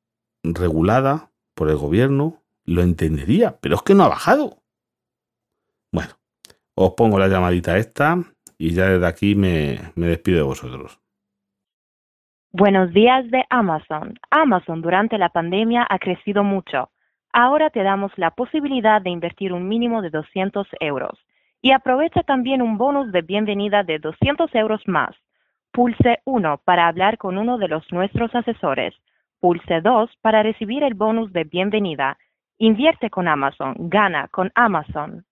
regulada 0.42 1.31
por 1.55 1.70
el 1.70 1.76
gobierno, 1.76 2.42
lo 2.66 2.83
entendería, 2.83 3.57
pero 3.61 3.76
es 3.76 3.83
que 3.83 3.94
no 3.94 4.05
ha 4.05 4.09
bajado. 4.09 4.59
Bueno, 5.92 6.11
os 6.74 6.92
pongo 6.94 7.18
la 7.18 7.29
llamadita 7.29 7.79
esta 7.79 8.18
y 8.59 8.74
ya 8.74 8.87
desde 8.88 9.07
aquí 9.07 9.35
me, 9.35 9.79
me, 9.94 10.09
despido 10.09 10.38
de 10.38 10.44
vosotros. 10.44 11.00
Buenos 12.52 12.92
días 12.92 13.31
de 13.31 13.44
Amazon. 13.50 14.18
Amazon 14.31 14.83
durante 14.83 15.18
la 15.18 15.29
pandemia 15.29 15.87
ha 15.88 15.98
crecido 15.98 16.42
mucho. 16.42 16.90
Ahora 17.33 17.70
te 17.70 17.83
damos 17.83 18.12
la 18.16 18.31
posibilidad 18.31 19.02
de 19.02 19.11
invertir 19.11 19.52
un 19.52 19.68
mínimo 19.68 20.00
de 20.00 20.11
200 20.11 20.66
euros 20.81 21.18
y 21.61 21.72
aprovecha 21.72 22.22
también 22.22 22.62
un 22.62 22.79
bonus 22.79 23.12
de 23.12 23.22
bienvenida 23.22 23.83
de 23.83 23.98
200 23.98 24.55
euros 24.55 24.81
más. 24.87 25.14
Pulse 25.72 26.20
1 26.24 26.62
para 26.64 26.88
hablar 26.88 27.18
con 27.18 27.37
uno 27.37 27.59
de 27.59 27.68
los 27.68 27.85
nuestros 27.92 28.35
asesores. 28.35 28.94
Pulse 29.40 29.81
2 29.83 30.11
para 30.22 30.42
recibir 30.42 30.83
el 30.83 30.94
bonus 30.94 31.33
de 31.33 31.44
bienvenida. 31.44 32.16
Invierte 32.58 33.10
con 33.10 33.28
Amazon. 33.28 33.74
Gana 33.78 34.28
con 34.28 34.50
Amazon. 34.54 35.24